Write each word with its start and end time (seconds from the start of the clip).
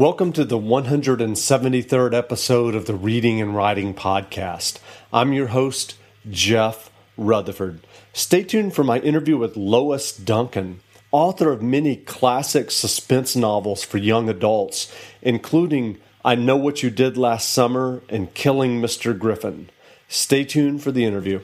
Welcome 0.00 0.32
to 0.32 0.46
the 0.46 0.56
173rd 0.56 2.14
episode 2.14 2.74
of 2.74 2.86
the 2.86 2.94
Reading 2.94 3.38
and 3.38 3.54
Writing 3.54 3.92
Podcast. 3.92 4.78
I'm 5.12 5.34
your 5.34 5.48
host, 5.48 5.94
Jeff 6.30 6.90
Rutherford. 7.18 7.80
Stay 8.14 8.42
tuned 8.42 8.74
for 8.74 8.82
my 8.82 9.00
interview 9.00 9.36
with 9.36 9.58
Lois 9.58 10.16
Duncan, 10.16 10.80
author 11.12 11.52
of 11.52 11.60
many 11.60 11.96
classic 11.96 12.70
suspense 12.70 13.36
novels 13.36 13.84
for 13.84 13.98
young 13.98 14.30
adults, 14.30 14.90
including 15.20 15.98
I 16.24 16.34
Know 16.34 16.56
What 16.56 16.82
You 16.82 16.88
Did 16.88 17.18
Last 17.18 17.50
Summer 17.50 18.00
and 18.08 18.32
Killing 18.32 18.80
Mr. 18.80 19.16
Griffin. 19.18 19.68
Stay 20.08 20.46
tuned 20.46 20.82
for 20.82 20.92
the 20.92 21.04
interview. 21.04 21.40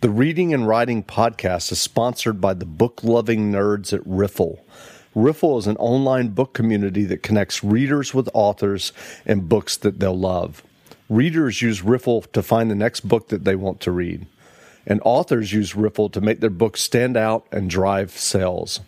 The 0.00 0.10
Reading 0.10 0.52
and 0.52 0.66
Writing 0.66 1.04
Podcast 1.04 1.70
is 1.70 1.80
sponsored 1.80 2.40
by 2.40 2.54
the 2.54 2.66
book 2.66 3.04
loving 3.04 3.52
nerds 3.52 3.92
at 3.92 4.04
Riffle. 4.04 4.58
Riffle 5.14 5.58
is 5.58 5.66
an 5.66 5.76
online 5.76 6.28
book 6.28 6.54
community 6.54 7.04
that 7.04 7.22
connects 7.22 7.62
readers 7.62 8.14
with 8.14 8.28
authors 8.32 8.92
and 9.26 9.48
books 9.48 9.76
that 9.76 10.00
they'll 10.00 10.18
love. 10.18 10.62
Readers 11.08 11.60
use 11.60 11.82
Riffle 11.82 12.22
to 12.32 12.42
find 12.42 12.70
the 12.70 12.74
next 12.74 13.00
book 13.00 13.28
that 13.28 13.44
they 13.44 13.54
want 13.54 13.80
to 13.80 13.92
read, 13.92 14.26
and 14.86 15.00
authors 15.04 15.52
use 15.52 15.76
Riffle 15.76 16.08
to 16.10 16.20
make 16.20 16.40
their 16.40 16.50
books 16.50 16.80
stand 16.80 17.16
out 17.16 17.44
and 17.52 17.68
drive 17.68 18.12
sales. 18.12 18.80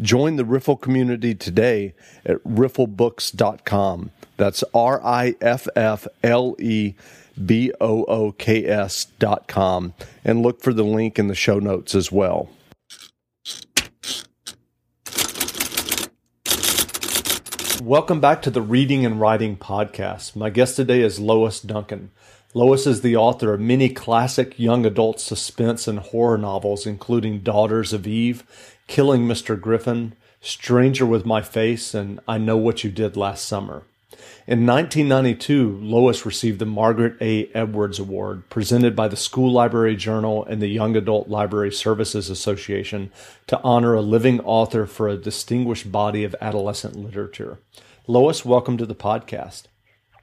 Join 0.00 0.36
the 0.36 0.44
Riffle 0.44 0.80
community 0.80 1.34
today 1.34 1.92
at 2.24 2.42
rifflebooks.com. 2.44 4.10
That's 4.36 4.64
R 4.72 5.04
I 5.04 5.34
F 5.40 5.68
F 5.76 6.06
L 6.22 6.56
E 6.58 6.94
B 7.44 7.72
O 7.80 8.04
O 8.04 8.32
K 8.32 8.64
S 8.64 9.06
dot 9.18 9.48
com, 9.48 9.92
and 10.24 10.42
look 10.42 10.62
for 10.62 10.72
the 10.72 10.84
link 10.84 11.18
in 11.18 11.28
the 11.28 11.34
show 11.34 11.58
notes 11.58 11.94
as 11.94 12.10
well. 12.10 12.48
Welcome 17.82 18.18
back 18.20 18.42
to 18.42 18.50
the 18.50 18.60
Reading 18.60 19.06
and 19.06 19.20
Writing 19.20 19.56
Podcast. 19.56 20.34
My 20.34 20.50
guest 20.50 20.74
today 20.74 21.00
is 21.00 21.20
Lois 21.20 21.60
Duncan. 21.60 22.10
Lois 22.52 22.88
is 22.88 23.02
the 23.02 23.14
author 23.14 23.54
of 23.54 23.60
many 23.60 23.88
classic 23.88 24.58
young 24.58 24.84
adult 24.84 25.20
suspense 25.20 25.86
and 25.86 26.00
horror 26.00 26.36
novels, 26.36 26.86
including 26.86 27.38
Daughters 27.38 27.92
of 27.92 28.04
Eve, 28.04 28.42
Killing 28.88 29.28
Mr. 29.28 29.58
Griffin, 29.58 30.14
Stranger 30.40 31.06
with 31.06 31.24
My 31.24 31.40
Face, 31.40 31.94
and 31.94 32.18
I 32.26 32.36
Know 32.36 32.56
What 32.56 32.82
You 32.82 32.90
Did 32.90 33.16
Last 33.16 33.46
Summer. 33.46 33.84
In 34.46 34.64
1992, 34.64 35.80
Lois 35.82 36.24
received 36.24 36.58
the 36.58 36.64
Margaret 36.64 37.16
A. 37.20 37.50
Edwards 37.52 37.98
Award, 37.98 38.48
presented 38.48 38.96
by 38.96 39.06
the 39.06 39.16
School 39.16 39.52
Library 39.52 39.94
Journal 39.94 40.46
and 40.46 40.62
the 40.62 40.68
Young 40.68 40.96
Adult 40.96 41.28
Library 41.28 41.70
Services 41.70 42.30
Association, 42.30 43.12
to 43.46 43.60
honor 43.62 43.92
a 43.92 44.00
living 44.00 44.40
author 44.40 44.86
for 44.86 45.08
a 45.08 45.18
distinguished 45.18 45.92
body 45.92 46.24
of 46.24 46.34
adolescent 46.40 46.96
literature. 46.96 47.58
Lois, 48.06 48.42
welcome 48.46 48.78
to 48.78 48.86
the 48.86 48.94
podcast. 48.94 49.64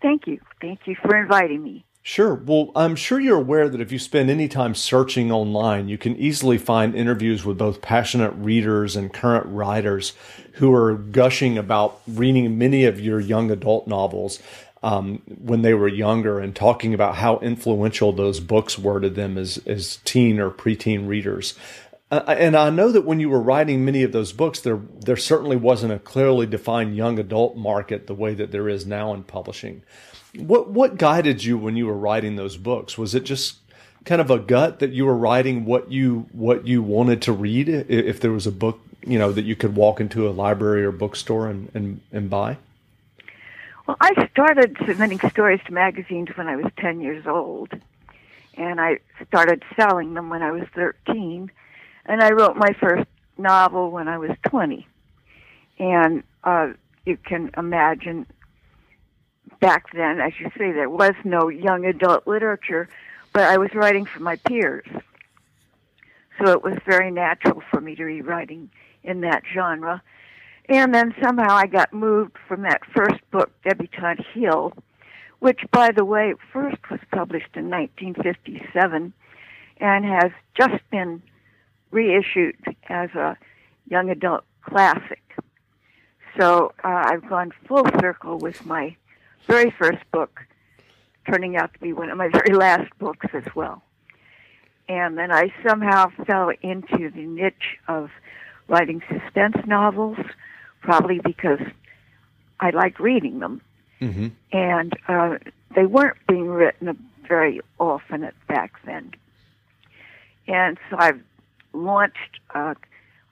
Thank 0.02 0.26
you. 0.26 0.40
Thank 0.60 0.80
you 0.86 0.96
for 1.04 1.16
inviting 1.16 1.62
me. 1.62 1.85
Sure. 2.08 2.36
Well, 2.36 2.72
I'm 2.76 2.96
sure 2.96 3.20
you're 3.20 3.40
aware 3.40 3.68
that 3.68 3.82
if 3.82 3.92
you 3.92 3.98
spend 3.98 4.30
any 4.30 4.48
time 4.48 4.76
searching 4.76 5.32
online, 5.32 5.90
you 5.90 5.98
can 5.98 6.16
easily 6.18 6.60
find 6.60 6.94
interviews 6.94 7.44
with 7.44 7.58
both 7.58 7.82
passionate 7.82 8.30
readers 8.34 8.96
and 8.96 9.12
current 9.12 9.48
writers 9.48 10.14
who 10.54 10.72
are 10.72 10.94
gushing 10.94 11.58
about 11.58 12.00
reading 12.08 12.60
many 12.60 12.86
of 12.86 13.00
your 13.00 13.20
young 13.20 13.50
adult 13.50 13.88
novels 13.88 14.40
um, 14.84 15.24
when 15.26 15.64
they 15.64 15.74
were 15.74 15.88
younger 15.88 16.40
and 16.40 16.56
talking 16.56 16.94
about 16.94 17.16
how 17.16 17.40
influential 17.40 18.12
those 18.12 18.40
books 18.40 18.78
were 18.78 19.00
to 19.00 19.10
them 19.10 19.36
as, 19.36 19.58
as 19.66 19.98
teen 20.06 20.40
or 20.40 20.52
preteen 20.52 21.08
readers. 21.08 21.56
Uh, 22.12 22.24
and 22.28 22.56
I 22.56 22.70
know 22.70 22.92
that 22.92 23.06
when 23.06 23.20
you 23.20 23.30
were 23.30 23.42
writing 23.42 23.84
many 23.84 24.04
of 24.04 24.12
those 24.12 24.32
books, 24.32 24.60
there 24.60 24.80
there 25.00 25.18
certainly 25.18 25.58
wasn't 25.58 25.94
a 25.94 25.98
clearly 25.98 26.46
defined 26.46 26.96
young 26.96 27.18
adult 27.18 27.58
market 27.58 28.06
the 28.06 28.14
way 28.14 28.36
that 28.36 28.52
there 28.52 28.70
is 28.70 28.86
now 28.86 29.12
in 29.16 29.24
publishing. 29.24 29.82
What 30.38 30.70
what 30.70 30.98
guided 30.98 31.44
you 31.44 31.58
when 31.58 31.76
you 31.76 31.88
were 31.88 31.98
writing 31.98 32.36
those 32.36 32.58
books? 32.58 32.98
Was 32.98 33.16
it 33.16 33.24
just 33.24 33.58
kind 34.06 34.22
of 34.22 34.30
a 34.30 34.40
gut 34.40 34.80
that 34.80 34.92
you 34.92 35.06
were 35.06 35.16
writing 35.16 35.66
what 35.66 35.92
you 35.92 36.28
what 36.32 36.68
you 36.68 36.82
wanted 36.84 37.22
to 37.24 37.34
read? 37.34 37.70
If 37.70 38.20
there 38.20 38.32
was 38.32 38.48
a 38.48 38.52
book, 38.52 38.80
you 39.06 39.18
know, 39.18 39.32
that 39.32 39.46
you 39.46 39.56
could 39.56 39.76
walk 39.76 40.00
into 40.00 40.28
a 40.28 40.32
library 40.32 40.86
or 40.86 40.92
bookstore 40.92 41.48
and 41.48 41.70
and, 41.74 42.02
and 42.12 42.30
buy. 42.30 42.58
Well, 43.88 43.98
I 44.02 44.28
started 44.32 44.78
submitting 44.88 45.20
stories 45.30 45.62
to 45.68 45.74
magazines 45.74 46.30
when 46.36 46.48
I 46.48 46.56
was 46.56 46.72
ten 46.78 47.02
years 47.02 47.28
old, 47.28 47.74
and 48.56 48.82
I 48.82 49.00
started 49.28 49.64
selling 49.76 50.16
them 50.16 50.30
when 50.30 50.42
I 50.42 50.52
was 50.52 50.64
thirteen, 50.74 51.52
and 52.06 52.22
I 52.22 52.32
wrote 52.32 52.56
my 52.56 52.74
first 52.80 53.08
novel 53.38 53.92
when 53.92 54.08
I 54.08 54.18
was 54.18 54.32
twenty, 54.48 54.88
and 55.78 56.24
uh, 56.44 56.70
you 57.06 57.18
can 57.18 57.52
imagine 57.58 58.26
back 59.60 59.92
then, 59.94 60.20
as 60.20 60.34
you 60.40 60.50
say, 60.58 60.72
there 60.72 60.90
was 60.90 61.14
no 61.24 61.50
young 61.50 61.86
adult 61.86 62.28
literature, 62.28 62.88
but 63.34 63.44
I 63.44 63.58
was 63.58 63.74
writing 63.74 64.06
for 64.06 64.20
my 64.20 64.36
peers. 64.38 64.88
So 66.40 66.52
it 66.52 66.64
was 66.64 66.76
very 66.86 67.12
natural 67.12 67.62
for 67.72 67.80
me 67.80 67.96
to 67.96 68.06
be 68.06 68.22
writing 68.22 68.70
in 69.04 69.22
that 69.22 69.44
genre. 69.54 70.02
And 70.68 70.94
then 70.94 71.14
somehow 71.22 71.52
I 71.52 71.68
got 71.68 71.94
moved 71.94 72.38
from 72.48 72.64
that 72.64 72.82
first 72.94 73.20
book, 73.32 73.52
Debutante 73.64 74.26
Hill, 74.34 74.74
which, 75.40 75.62
by 75.72 75.92
the 75.92 76.04
way, 76.04 76.34
first 76.52 76.90
was 76.90 77.00
published 77.12 77.56
in 77.56 77.70
1957 77.70 79.14
and 79.78 80.06
has 80.06 80.32
just 80.56 80.82
been 80.90 81.22
reissued 81.92 82.56
as 82.90 83.10
a 83.12 83.38
young 83.88 84.10
adult 84.10 84.44
classic. 84.62 85.22
So 86.40 86.74
uh, 86.84 87.04
I've 87.06 87.30
gone 87.30 87.52
full 87.68 87.86
circle 88.00 88.38
with 88.38 88.66
my 88.66 88.96
very 89.48 89.72
first 89.72 90.00
book 90.12 90.42
turning 91.30 91.58
out 91.58 91.74
to 91.74 91.80
be 91.80 91.94
one 91.94 92.10
of 92.10 92.18
my 92.18 92.30
very 92.30 92.56
last 92.56 92.90
books 93.00 93.28
as 93.34 93.44
well. 93.56 93.82
And 94.88 95.18
then 95.18 95.32
I 95.32 95.52
somehow 95.68 96.10
fell 96.26 96.52
into 96.62 97.10
the 97.10 97.26
niche 97.26 97.78
of 97.88 98.12
writing 98.68 99.02
suspense 99.10 99.58
novels, 99.66 100.18
probably 100.82 101.20
because 101.20 101.60
I 102.60 102.70
liked 102.70 103.00
reading 103.00 103.40
them. 103.40 103.62
Mm-hmm. 104.02 104.28
And 104.52 104.94
uh, 105.08 105.38
they 105.76 105.86
weren't 105.86 106.18
being 106.28 106.48
written 106.48 106.98
very 107.28 107.62
often 107.80 108.24
at 108.24 108.36
back 108.48 108.74
then. 108.86 109.12
And 110.48 110.78
so 110.90 110.98
I've 111.00 111.22
launched 111.74 112.40
uh, 112.54 112.76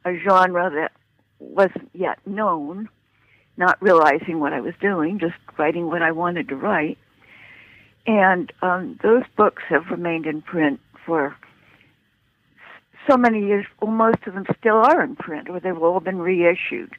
a 0.05 0.17
genre 0.17 0.71
that 0.71 0.91
wasn't 1.39 1.89
yet 1.93 2.19
known 2.25 2.89
not 3.57 3.81
realizing 3.81 4.39
what 4.39 4.53
I 4.53 4.61
was 4.61 4.73
doing, 4.81 5.19
just 5.19 5.35
writing 5.57 5.87
what 5.87 6.01
I 6.01 6.11
wanted 6.11 6.49
to 6.49 6.55
write. 6.55 6.97
And 8.05 8.51
um, 8.61 8.99
those 9.01 9.23
books 9.37 9.63
have 9.69 9.89
remained 9.89 10.25
in 10.25 10.41
print 10.41 10.79
for 11.05 11.35
so 13.07 13.17
many 13.17 13.45
years. 13.45 13.65
Well, 13.81 13.91
most 13.91 14.25
of 14.25 14.33
them 14.33 14.45
still 14.59 14.77
are 14.77 15.03
in 15.03 15.15
print, 15.15 15.49
or 15.49 15.59
they've 15.59 15.77
all 15.77 15.99
been 15.99 16.19
reissued, 16.19 16.93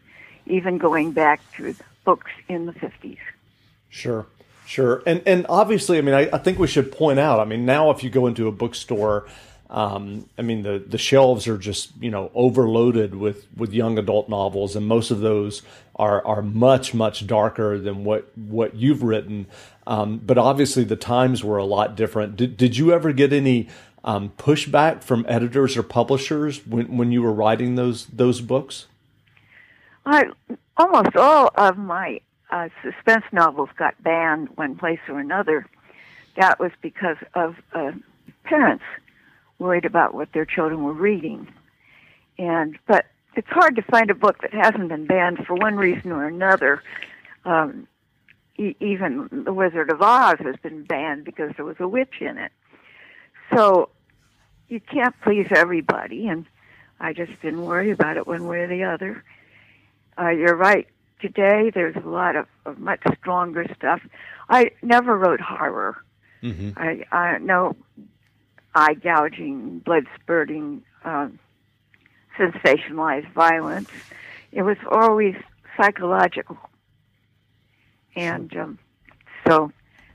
even 0.47 0.79
going 0.79 1.13
back 1.13 1.41
to 1.57 1.75
books 2.05 2.31
in 2.49 2.67
the 2.67 2.73
50s. 2.73 3.19
Sure, 3.89 4.27
sure. 4.67 5.03
And, 5.07 5.23
and 5.27 5.47
obviously, 5.49 5.99
I 5.99 6.01
mean, 6.01 6.15
I, 6.15 6.29
I 6.33 6.39
think 6.39 6.59
we 6.59 6.67
should 6.67 6.93
point 6.93 7.19
out, 7.19 7.41
I 7.41 7.45
mean, 7.45 7.67
now 7.67 7.91
if 7.91 8.03
you 8.03 8.11
go 8.11 8.27
into 8.27 8.49
a 8.49 8.53
bookstore, 8.53 9.27
um, 9.71 10.29
I 10.39 10.43
mean, 10.43 10.63
the, 10.63 10.79
the 10.87 10.99
shelves 10.99 11.49
are 11.49 11.59
just 11.59 11.91
you 12.01 12.11
know 12.11 12.31
overloaded 12.35 13.15
with, 13.15 13.47
with 13.57 13.73
young 13.73 13.99
adult 13.99 14.29
novels, 14.29 14.77
and 14.77 14.87
most 14.87 15.11
of 15.11 15.21
those 15.21 15.63
are 15.97 16.25
are 16.27 16.43
much 16.43 16.95
much 16.95 17.27
darker 17.27 17.79
than 17.79 18.05
what 18.05 18.37
what 18.37 18.75
you've 18.75 19.03
written. 19.03 19.47
Um, 19.87 20.19
but 20.19 20.39
obviously, 20.39 20.85
the 20.85 20.97
times 20.97 21.45
were 21.45 21.59
a 21.59 21.65
lot 21.65 21.97
different. 21.97 22.37
Did 22.37 22.57
did 22.57 22.77
you 22.77 22.93
ever 22.93 23.13
get 23.13 23.33
any 23.33 23.69
um, 24.03 24.33
pushback 24.37 25.03
from 25.03 25.25
editors 25.29 25.77
or 25.77 25.83
publishers 25.83 26.67
when 26.67 26.97
when 26.97 27.13
you 27.13 27.23
were 27.23 27.33
writing 27.33 27.75
those 27.75 28.07
those 28.07 28.41
books? 28.41 28.87
I 30.07 30.25
almost 30.77 31.17
all 31.17 31.51
of 31.57 31.79
my 31.79 32.21
uh, 32.51 32.69
suspense 32.83 33.25
novels 33.33 33.71
got 33.77 34.01
banned 34.03 34.49
one 34.57 34.77
place 34.77 35.01
or 35.09 35.19
another. 35.19 35.67
That 36.37 36.59
was 36.59 36.73
because 36.83 37.17
of 37.35 37.57
uh, 37.73 37.93
parents 38.45 38.85
worried 39.59 39.85
about 39.85 40.15
what 40.15 40.33
their 40.33 40.45
children 40.45 40.83
were 40.83 40.93
reading. 40.93 41.49
And 42.39 42.79
but 42.87 43.07
it's 43.37 43.49
hard 43.49 43.77
to 43.77 43.83
find 43.83 44.11
a 44.11 44.15
book 44.15 44.43
that 44.43 44.53
hasn't 44.53 44.89
been 44.89 45.07
banned 45.07 45.47
for 45.47 45.55
one 45.55 45.77
reason 45.77 46.13
or 46.13 46.27
another. 46.27 46.83
Um, 47.45 47.87
e- 48.57 48.77
even 48.81 49.29
The 49.45 49.53
Wizard 49.53 49.91
of 49.91 50.01
Oz 50.01 50.37
has 50.41 50.57
been 50.63 50.85
banned 50.85 51.25
because 51.25 51.53
there 51.57 51.65
was 51.65 51.77
a 51.79 51.89
witch 51.89 52.21
in 52.21 52.39
it. 52.39 52.53
So 53.55 53.91
you 54.69 54.81
can't 54.81 55.15
please 55.23 55.49
everybody, 55.51 56.29
and 56.29 56.47
I 57.01 57.13
just 57.13 57.33
didn't 57.43 57.65
worry 57.65 57.91
about 57.91 58.17
it 58.17 58.27
one 58.27 58.47
way 58.47 58.61
or 58.61 58.69
the 58.69 58.85
other. 58.85 59.23
Uh, 60.19 60.31
you're 60.31 60.57
right. 60.57 60.87
Today 61.21 61.71
there's 61.75 61.97
a 61.97 62.09
lot 62.09 62.37
of, 62.37 62.47
of 62.67 62.79
much 62.79 63.03
stronger 63.19 63.67
stuff. 63.77 64.01
I 64.49 64.73
never 64.83 65.17
wrote 65.17 65.41
horror. 65.41 65.97
Mm-hmm. 66.43 66.71
I, 66.77 67.05
I 67.11 67.39
know 67.39 67.77
eye 68.75 68.95
gouging, 68.95 69.79
blood 69.81 70.05
spurting, 70.21 70.83
um, 71.05 71.39
sensationalized 72.39 73.31
violence. 73.33 73.89
It 74.53 74.63
was 74.63 74.77
always 74.91 75.35
psychological. 75.77 76.59
and 78.17 78.57
um, 78.57 78.79
so 79.47 79.73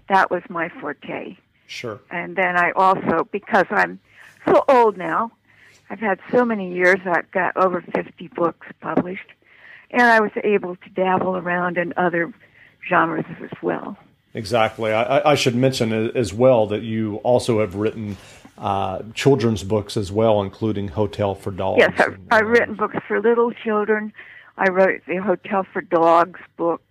that 0.07 0.31
was 0.31 0.41
my 0.49 0.69
forte. 0.69 1.37
Sure. 1.67 1.99
And 2.09 2.35
then 2.35 2.57
I 2.57 2.71
also, 2.71 3.27
because 3.31 3.65
I'm 3.69 3.99
so 4.45 4.63
old 4.67 4.97
now, 4.97 5.31
I've 5.89 5.99
had 5.99 6.19
so 6.31 6.45
many 6.45 6.73
years. 6.73 6.99
I've 7.05 7.29
got 7.31 7.55
over 7.57 7.81
50 7.81 8.27
books 8.29 8.67
published, 8.81 9.29
and 9.91 10.03
I 10.03 10.19
was 10.19 10.31
able 10.43 10.75
to 10.75 10.89
dabble 10.89 11.37
around 11.37 11.77
in 11.77 11.93
other 11.97 12.33
genres 12.87 13.25
as 13.41 13.51
well. 13.61 13.97
Exactly. 14.33 14.93
I, 14.93 15.31
I 15.31 15.35
should 15.35 15.55
mention 15.55 15.91
as 15.91 16.33
well 16.33 16.67
that 16.67 16.83
you 16.83 17.15
also 17.17 17.59
have 17.59 17.75
written 17.75 18.17
uh, 18.59 19.03
children's 19.13 19.63
books 19.63 19.95
as 19.97 20.11
well, 20.11 20.41
including 20.41 20.89
Hotel 20.89 21.33
for 21.33 21.51
Dogs. 21.51 21.79
Yes, 21.79 21.93
I've, 21.97 22.19
I've 22.29 22.47
written 22.47 22.75
books 22.75 22.97
for 23.07 23.21
little 23.21 23.51
children. 23.51 24.13
I 24.57 24.69
wrote 24.69 25.01
the 25.07 25.17
Hotel 25.17 25.65
for 25.71 25.81
Dogs 25.81 26.39
books 26.57 26.83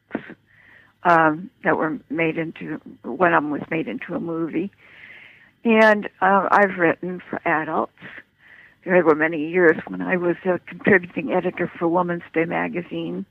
um, 1.03 1.51
that 1.65 1.77
were 1.77 1.99
made 2.09 2.39
into 2.39 2.81
one 3.03 3.35
of 3.35 3.43
them 3.43 3.51
was 3.51 3.63
made 3.71 3.87
into 3.87 4.15
a 4.15 4.21
movie, 4.21 4.71
and 5.65 6.09
uh, 6.23 6.49
I've 6.51 6.79
written 6.79 7.23
for 7.29 7.41
adults. 7.47 7.93
There 8.85 9.05
were 9.05 9.15
many 9.15 9.49
years 9.51 9.77
when 9.87 10.01
I 10.01 10.17
was 10.17 10.37
a 10.47 10.59
contributing 10.61 11.33
editor 11.33 11.71
for 11.79 11.87
Woman's 11.87 12.23
Day 12.33 12.47
magazine. 12.47 13.27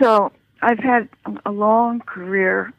So 0.00 0.32
I've 0.62 0.78
had 0.78 1.08
a 1.44 1.50
long 1.50 2.00
career 2.00 2.72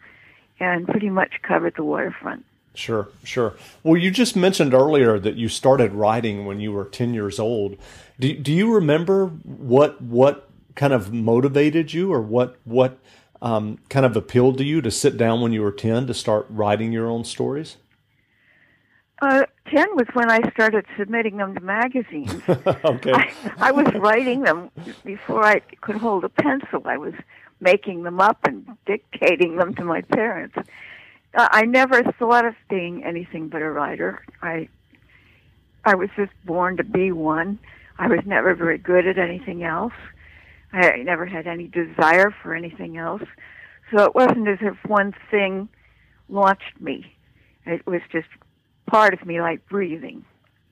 and 0.59 0.87
pretty 0.87 1.09
much 1.09 1.33
covered 1.43 1.75
the 1.75 1.83
waterfront. 1.83 2.45
Sure, 2.75 3.09
sure. 3.23 3.53
Well, 3.83 3.97
you 3.97 4.11
just 4.11 4.35
mentioned 4.35 4.73
earlier 4.73 5.19
that 5.19 5.35
you 5.35 5.47
started 5.49 5.93
writing 5.93 6.45
when 6.45 6.59
you 6.59 6.71
were 6.71 6.85
10 6.85 7.13
years 7.13 7.39
old. 7.39 7.77
Do, 8.19 8.33
do 8.33 8.51
you 8.51 8.73
remember 8.73 9.27
what 9.27 10.01
what 10.01 10.49
kind 10.75 10.93
of 10.93 11.13
motivated 11.13 11.93
you 11.93 12.11
or 12.13 12.21
what 12.21 12.57
what 12.65 12.99
um, 13.41 13.79
kind 13.89 14.05
of 14.05 14.15
appealed 14.15 14.57
to 14.57 14.63
you 14.63 14.81
to 14.81 14.91
sit 14.91 15.17
down 15.17 15.41
when 15.41 15.53
you 15.53 15.61
were 15.61 15.71
10 15.71 16.07
to 16.07 16.13
start 16.13 16.45
writing 16.49 16.91
your 16.91 17.07
own 17.09 17.23
stories? 17.23 17.77
Uh, 19.21 19.45
10 19.67 19.95
was 19.95 20.07
when 20.13 20.29
I 20.29 20.49
started 20.51 20.85
submitting 20.97 21.37
them 21.37 21.55
to 21.55 21.61
magazines. 21.61 22.33
okay. 22.49 23.13
I, 23.13 23.33
I 23.57 23.71
was 23.71 23.93
writing 23.95 24.41
them 24.41 24.69
before 25.05 25.45
I 25.45 25.59
could 25.59 25.95
hold 25.95 26.25
a 26.25 26.29
pencil. 26.29 26.81
I 26.85 26.97
was 26.97 27.13
making 27.59 28.03
them 28.03 28.19
up 28.19 28.39
and 28.43 28.77
dictating 28.85 29.55
them 29.55 29.73
to 29.75 29.83
my 29.83 30.01
parents. 30.01 30.55
Uh, 31.35 31.49
I 31.51 31.63
never 31.65 32.01
thought 32.13 32.45
of 32.45 32.55
being 32.69 33.03
anything 33.03 33.49
but 33.49 33.61
a 33.61 33.69
writer. 33.69 34.23
I 34.41 34.69
I 35.83 35.95
was 35.95 36.09
just 36.15 36.31
born 36.45 36.77
to 36.77 36.83
be 36.83 37.11
one. 37.11 37.59
I 37.99 38.07
was 38.07 38.21
never 38.25 38.55
very 38.55 38.77
good 38.77 39.07
at 39.07 39.17
anything 39.17 39.63
else. 39.63 39.93
I 40.73 40.97
never 41.03 41.25
had 41.25 41.47
any 41.47 41.67
desire 41.67 42.33
for 42.41 42.53
anything 42.53 42.97
else. 42.97 43.23
So 43.91 44.03
it 44.03 44.15
wasn't 44.15 44.47
as 44.47 44.57
if 44.61 44.75
one 44.85 45.13
thing 45.29 45.69
launched 46.27 46.79
me. 46.79 47.15
It 47.65 47.85
was 47.85 48.01
just 48.11 48.27
part 48.87 49.13
of 49.13 49.25
me 49.25 49.41
like 49.41 49.67
breathing. 49.67 50.25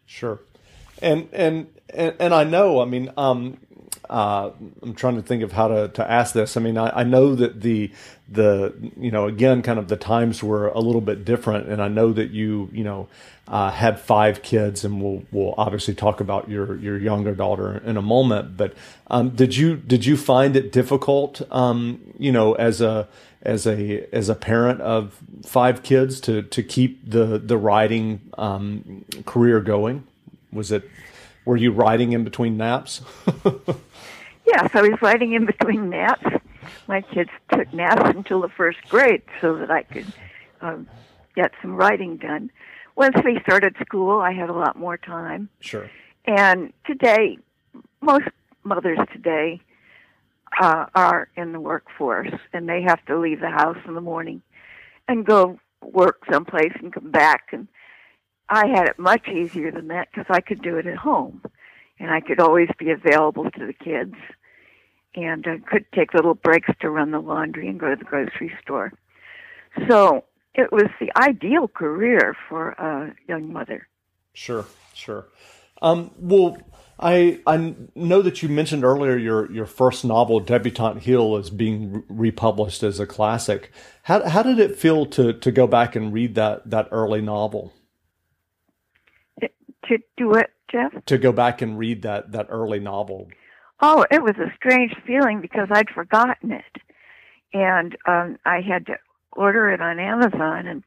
Sure. 0.06 0.39
And 1.01 1.30
and 1.31 1.68
and, 1.89 2.16
and 2.19 2.33
I 2.33 2.44
know, 2.44 2.81
I 2.81 2.86
mean, 2.86 3.12
um, 3.18 3.57
uh, 4.10 4.52
I'm 4.82 4.94
trying 4.94 5.16
to 5.16 5.22
think 5.22 5.44
of 5.44 5.52
how 5.54 5.68
to, 5.70 5.88
to 5.90 6.10
ask 6.10 6.34
this. 6.34 6.58
I 6.58 6.60
mean, 6.60 6.78
I, 6.78 7.00
I, 7.00 7.04
know 7.04 7.36
that 7.36 7.62
the 7.62 7.92
the 8.30 8.74
you 8.98 9.12
know 9.12 9.28
again, 9.28 9.62
kind 9.62 9.80
of 9.80 9.88
the 9.88 9.96
times 9.96 10.44
were 10.44 10.68
a 10.68 10.80
little 10.80 11.02
bit 11.02 11.24
different, 11.26 11.70
and 11.70 11.82
I 11.82 11.88
know 11.88 12.12
that 12.12 12.32
you 12.32 12.70
you 12.74 12.84
know 12.84 13.08
uh, 13.48 13.72
had 13.72 14.00
five 14.00 14.42
kids, 14.42 14.84
and 14.84 15.02
we'll 15.02 15.24
we'll 15.32 15.54
obviously 15.58 15.96
talk 15.96 16.20
about 16.20 16.50
your 16.50 16.78
your 16.78 16.98
younger 16.98 17.34
daughter 17.34 17.82
in 17.86 17.98
a 17.98 18.02
moment. 18.02 18.58
But 18.58 18.74
um, 19.08 19.30
did 19.30 19.56
you 19.56 19.78
did 19.78 20.06
you 20.06 20.18
find 20.18 20.56
it 20.56 20.72
difficult, 20.72 21.42
um, 21.52 22.02
you 22.18 22.32
know, 22.32 22.54
as 22.54 22.82
a 22.82 23.08
as 23.42 23.66
a 23.66 24.08
as 24.14 24.30
a 24.30 24.36
parent 24.36 24.82
of 24.82 25.18
five 25.46 25.82
kids 25.82 26.20
to 26.22 26.42
to 26.44 26.62
keep 26.62 27.10
the 27.10 27.38
the 27.38 27.58
writing 27.58 28.22
um, 28.38 29.06
career 29.26 29.60
going? 29.60 30.04
Was 30.52 30.72
it 30.72 30.90
were 31.46 31.58
you 31.58 31.72
writing 31.72 32.14
in 32.14 32.24
between 32.24 32.58
naps? 32.58 33.02
yes, 34.45 34.69
I 34.74 34.81
was 34.81 35.01
writing 35.01 35.34
in 35.34 35.45
between 35.45 35.90
naps. 35.90 36.25
My 36.88 37.01
kids 37.01 37.30
took 37.51 37.74
naps 37.74 38.16
until 38.16 38.42
the 38.42 38.50
first 38.50 38.80
grade 38.90 39.22
so 39.42 39.56
that 39.57 39.72
I 39.72 39.84
could 39.84 40.06
um, 40.62 40.88
get 41.36 41.51
some 41.62 41.75
writing 41.75 42.18
done. 42.18 42.51
Once 42.95 43.16
they 43.24 43.42
started 43.42 43.75
school, 43.86 44.19
I 44.19 44.34
had 44.34 44.50
a 44.50 44.54
lot 44.54 44.78
more 44.78 44.98
time. 44.98 45.50
Sure. 45.60 45.90
And 46.25 46.72
today, 46.86 47.38
most 48.01 48.28
mothers 48.63 49.00
today 49.12 49.62
uh, 50.62 50.86
are 50.95 51.28
in 51.36 51.51
the 51.51 51.60
workforce, 51.60 52.31
and 52.54 52.69
they 52.69 52.81
have 52.84 53.04
to 53.06 53.18
leave 53.18 53.42
the 53.42 53.50
house 53.50 53.78
in 53.88 53.95
the 53.95 54.01
morning 54.01 54.42
and 55.07 55.25
go 55.25 55.60
work 55.81 56.22
someplace 56.31 56.72
and 56.80 56.94
come 56.94 57.12
back 57.12 57.50
and 57.51 57.68
I 58.50 58.68
had 58.68 58.88
it 58.88 59.00
much 59.00 59.28
easier 59.28 59.72
than 59.72 59.88
that 59.88 60.10
because 60.12 60.28
I 60.30 60.42
could 60.42 60.62
do 60.62 60.78
it 60.78 60.86
at 60.86 60.98
home, 60.98 61.42
and 62.04 62.12
I 62.12 62.20
could 62.20 62.42
always 62.42 62.68
be 62.78 62.92
available 62.92 63.50
to 63.50 63.66
the 63.66 63.72
kids, 63.72 64.16
and 65.16 65.48
I 65.48 65.58
could 65.60 65.86
take 65.96 66.14
little 66.14 66.34
breaks 66.34 66.70
to 66.82 66.90
run 66.90 67.12
the 67.12 67.20
laundry 67.20 67.70
and 67.70 67.80
go 67.80 67.90
to 67.90 67.96
the 67.96 68.04
grocery 68.04 68.52
store. 68.62 68.92
So 69.90 70.26
it 70.54 70.70
was 70.74 70.90
the 71.00 71.12
ideal 71.16 71.70
career 71.70 72.36
for 72.50 72.72
a 72.72 73.16
young 73.30 73.54
mother. 73.54 73.88
Sure, 74.34 74.66
sure. 74.94 75.28
Um, 75.82 76.12
well, 76.18 76.58
I 77.00 77.40
I 77.48 77.74
know 77.96 78.22
that 78.22 78.44
you 78.44 78.50
mentioned 78.50 78.84
earlier 78.84 79.16
your 79.16 79.50
your 79.50 79.66
first 79.66 80.04
novel, 80.04 80.42
Debutante 80.42 81.04
Hill, 81.04 81.38
is 81.38 81.50
being 81.50 82.04
republished 82.10 82.84
as 82.84 83.00
a 83.00 83.08
classic. 83.08 83.72
How 84.04 84.28
how 84.28 84.44
did 84.44 84.60
it 84.60 84.78
feel 84.78 85.06
to 85.08 85.32
to 85.32 85.52
go 85.54 85.68
back 85.68 85.96
and 85.96 86.12
read 86.12 86.36
that 86.36 86.70
that 86.70 86.90
early 86.92 87.22
novel? 87.22 87.72
to 89.88 89.98
do 90.18 90.34
it, 90.34 90.53
Jeff? 90.74 91.06
To 91.06 91.18
go 91.18 91.31
back 91.31 91.62
and 91.62 91.78
read 91.78 92.02
that 92.02 92.31
that 92.34 92.48
early 92.50 92.80
novel. 92.80 93.30
Oh, 93.80 94.06
it 94.12 94.22
was 94.22 94.36
a 94.38 94.54
strange 94.56 94.94
feeling 95.06 95.40
because 95.40 95.68
I'd 95.72 95.90
forgotten 95.90 96.52
it, 96.52 96.81
and 97.54 97.96
um, 98.06 98.38
I 98.46 98.62
had 98.62 98.86
to 98.88 98.96
order 99.34 99.72
it 99.72 99.81
on 99.81 100.00
Amazon 100.00 100.68
and 100.68 100.84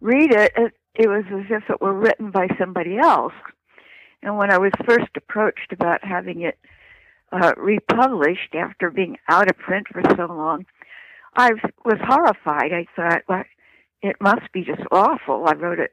read 0.00 0.32
it. 0.32 0.52
It, 0.56 0.72
it 0.94 1.08
was 1.08 1.24
as 1.32 1.46
if 1.50 1.68
it 1.68 1.80
were 1.80 1.92
written 1.94 2.30
by 2.30 2.48
somebody 2.58 2.98
else. 2.98 3.32
And 4.22 4.38
when 4.38 4.50
I 4.50 4.58
was 4.58 4.72
first 4.86 5.10
approached 5.16 5.72
about 5.72 6.04
having 6.04 6.42
it 6.42 6.58
uh, 7.32 7.52
republished 7.56 8.54
after 8.54 8.90
being 8.90 9.18
out 9.28 9.50
of 9.50 9.58
print 9.58 9.88
for 9.90 10.02
so 10.16 10.26
long, 10.26 10.66
I 11.36 11.50
was 11.84 11.98
horrified. 12.00 12.72
I 12.72 12.86
thought, 12.94 13.22
well, 13.28 13.44
it 14.02 14.16
must 14.20 14.52
be 14.52 14.62
just 14.62 14.82
awful. 14.92 15.46
I 15.46 15.54
wrote 15.54 15.80
it 15.80 15.92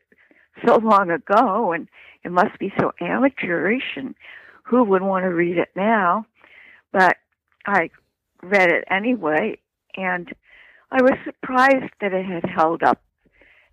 so 0.66 0.78
long 0.78 1.10
ago 1.10 1.72
and 1.72 1.88
it 2.24 2.32
must 2.32 2.58
be 2.60 2.72
so 2.80 2.92
amateurish 3.00 3.96
and 3.96 4.16
who 4.64 4.84
would 4.84 5.02
want 5.02 5.24
to 5.24 5.34
read 5.34 5.58
it 5.58 5.70
now? 5.76 6.26
But 6.92 7.18
I 7.66 7.90
read 8.44 8.72
it 8.72 8.86
anyway 8.90 9.58
and 9.96 10.32
I 10.92 11.02
was 11.02 11.18
surprised 11.24 11.94
that 12.02 12.14
it 12.14 12.26
had 12.26 12.44
held 12.46 12.84
up 12.84 13.02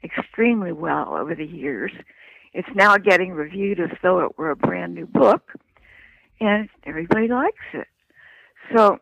extremely 0.04 0.73
well 0.73 1.14
over 1.14 1.35
the 1.35 1.47
years. 1.47 1.92
It's 2.52 2.68
now 2.75 2.97
getting 2.97 3.32
reviewed 3.32 3.80
as 3.80 3.90
though 4.02 4.20
it 4.20 4.38
were 4.38 4.50
a 4.50 4.56
brand 4.56 4.94
new 4.94 5.06
book, 5.06 5.52
and 6.40 6.68
everybody 6.85 7.28
likes 7.28 7.56
it. 7.75 7.88
So, 8.75 8.99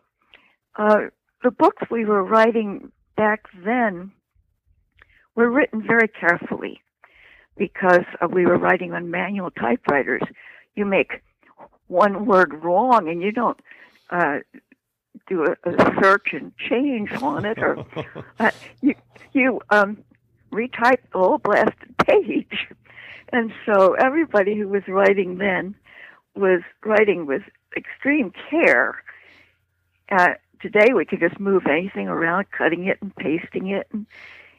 uh, 0.77 0.97
the 1.43 1.51
books 1.51 1.83
we 1.91 2.05
were 2.05 2.23
writing 2.23 2.91
back 3.15 3.45
then 3.63 4.11
were 5.35 5.49
written 5.49 5.85
very 5.85 6.07
carefully 6.07 6.81
because 7.57 8.05
uh, 8.21 8.27
we 8.27 8.45
were 8.45 8.57
writing 8.57 8.93
on 8.93 9.11
manual 9.11 9.51
typewriters. 9.51 10.21
You 10.75 10.85
make 10.85 11.21
one 11.87 12.25
word 12.25 12.53
wrong 12.63 13.07
and 13.07 13.21
you 13.21 13.31
don't 13.31 13.59
uh, 14.09 14.39
do 15.27 15.45
a, 15.45 15.69
a 15.69 16.01
search 16.01 16.29
and 16.33 16.51
change 16.57 17.11
on 17.21 17.45
it, 17.45 17.57
or 17.59 17.85
uh, 18.39 18.51
you 18.81 18.95
you 19.33 19.61
um, 19.69 19.97
retype 20.51 21.01
the 21.11 21.19
whole 21.19 21.37
blasted 21.37 21.95
page. 22.05 22.67
And 23.33 23.51
so 23.65 23.93
everybody 23.93 24.57
who 24.57 24.69
was 24.69 24.83
writing 24.87 25.37
then 25.37 25.75
was 26.35 26.61
writing 26.85 27.25
with 27.25 27.41
extreme 27.75 28.31
care. 28.49 29.03
Uh, 30.09 30.35
today 30.61 30.93
we 30.95 31.05
could 31.05 31.19
just 31.19 31.39
move 31.39 31.63
anything 31.67 32.07
around, 32.07 32.47
cutting 32.51 32.85
it 32.85 32.97
and 33.01 33.13
pasting 33.15 33.67
it, 33.67 33.87
and 33.91 34.05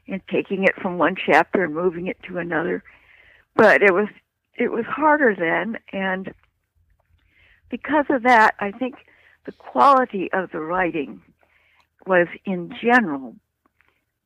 and 0.09 0.23
taking 0.29 0.65
it 0.65 0.75
from 0.81 0.99
one 0.99 1.15
chapter 1.15 1.65
and 1.65 1.75
moving 1.75 2.07
it 2.07 2.21
to 2.25 2.39
another. 2.39 2.83
But 3.55 3.83
it 3.83 3.93
was 3.93 4.09
it 4.57 4.73
was 4.73 4.85
harder 4.87 5.35
then, 5.39 5.79
and 5.93 6.33
because 7.69 8.07
of 8.09 8.23
that, 8.23 8.55
I 8.59 8.73
think 8.73 8.97
the 9.45 9.53
quality 9.53 10.31
of 10.33 10.51
the 10.51 10.61
writing 10.61 11.21
was 12.07 12.27
in 12.45 12.75
general 12.81 13.37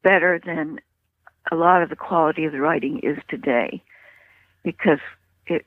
better 0.03 0.41
than 0.45 0.81
a 1.51 1.57
lot 1.57 1.83
of 1.83 1.91
the 1.91 1.97
quality 1.97 2.45
of 2.45 2.53
the 2.53 2.61
writing 2.61 3.01
is 3.01 3.19
today, 3.29 3.83
because 4.62 5.01
it 5.47 5.67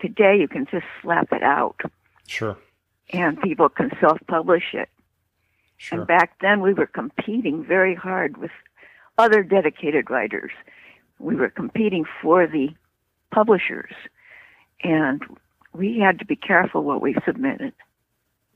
today 0.00 0.38
you 0.38 0.48
can 0.48 0.66
just 0.70 0.86
slap 1.02 1.32
it 1.32 1.42
out. 1.42 1.80
Sure. 2.26 2.56
And 3.12 3.40
people 3.40 3.68
can 3.68 3.90
self-publish 4.00 4.74
it. 4.74 4.88
Sure. 5.76 5.98
And 5.98 6.08
back 6.08 6.38
then 6.40 6.60
we 6.60 6.72
were 6.72 6.86
competing 6.86 7.64
very 7.64 7.94
hard 7.94 8.36
with 8.36 8.52
other 9.18 9.42
dedicated 9.42 10.10
writers. 10.10 10.52
We 11.18 11.36
were 11.36 11.50
competing 11.50 12.04
for 12.20 12.46
the 12.46 12.68
publishers, 13.32 13.92
and 14.82 15.22
we 15.72 15.98
had 15.98 16.18
to 16.18 16.24
be 16.24 16.36
careful 16.36 16.82
what 16.82 17.00
we 17.00 17.14
submitted. 17.24 17.72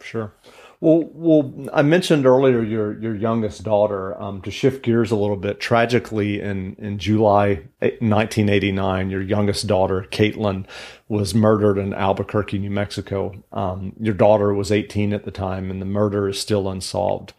Sure. 0.00 0.32
Well, 0.80 1.08
well, 1.14 1.70
I 1.72 1.80
mentioned 1.80 2.26
earlier 2.26 2.62
your 2.62 3.00
your 3.00 3.14
youngest 3.14 3.64
daughter. 3.64 4.20
Um, 4.20 4.42
to 4.42 4.50
shift 4.50 4.82
gears 4.82 5.10
a 5.10 5.16
little 5.16 5.36
bit, 5.36 5.58
tragically 5.58 6.40
in 6.40 6.76
in 6.78 6.98
July 6.98 7.62
1989, 7.80 9.08
your 9.08 9.22
youngest 9.22 9.66
daughter, 9.66 10.06
Kaitlyn, 10.10 10.66
was 11.08 11.34
murdered 11.34 11.78
in 11.78 11.94
Albuquerque, 11.94 12.58
New 12.58 12.70
Mexico. 12.70 13.42
Um, 13.52 13.94
your 13.98 14.12
daughter 14.12 14.52
was 14.52 14.70
18 14.70 15.14
at 15.14 15.24
the 15.24 15.30
time, 15.30 15.70
and 15.70 15.80
the 15.80 15.86
murder 15.86 16.28
is 16.28 16.38
still 16.38 16.68
unsolved. 16.68 17.32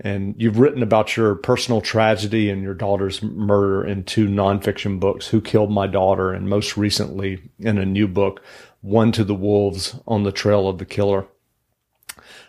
And 0.00 0.34
you've 0.38 0.58
written 0.58 0.82
about 0.82 1.16
your 1.16 1.34
personal 1.34 1.80
tragedy 1.80 2.50
and 2.50 2.62
your 2.62 2.74
daughter's 2.74 3.20
murder 3.22 3.84
in 3.84 4.04
two 4.04 4.28
nonfiction 4.28 5.00
books, 5.00 5.26
Who 5.26 5.40
Killed 5.40 5.72
My 5.72 5.88
Daughter, 5.88 6.32
and 6.32 6.48
most 6.48 6.76
recently 6.76 7.50
in 7.58 7.78
a 7.78 7.86
new 7.86 8.06
book, 8.06 8.40
One 8.80 9.10
to 9.12 9.24
the 9.24 9.34
Wolves 9.34 9.96
on 10.06 10.22
the 10.22 10.32
Trail 10.32 10.68
of 10.68 10.78
the 10.78 10.84
Killer. 10.84 11.26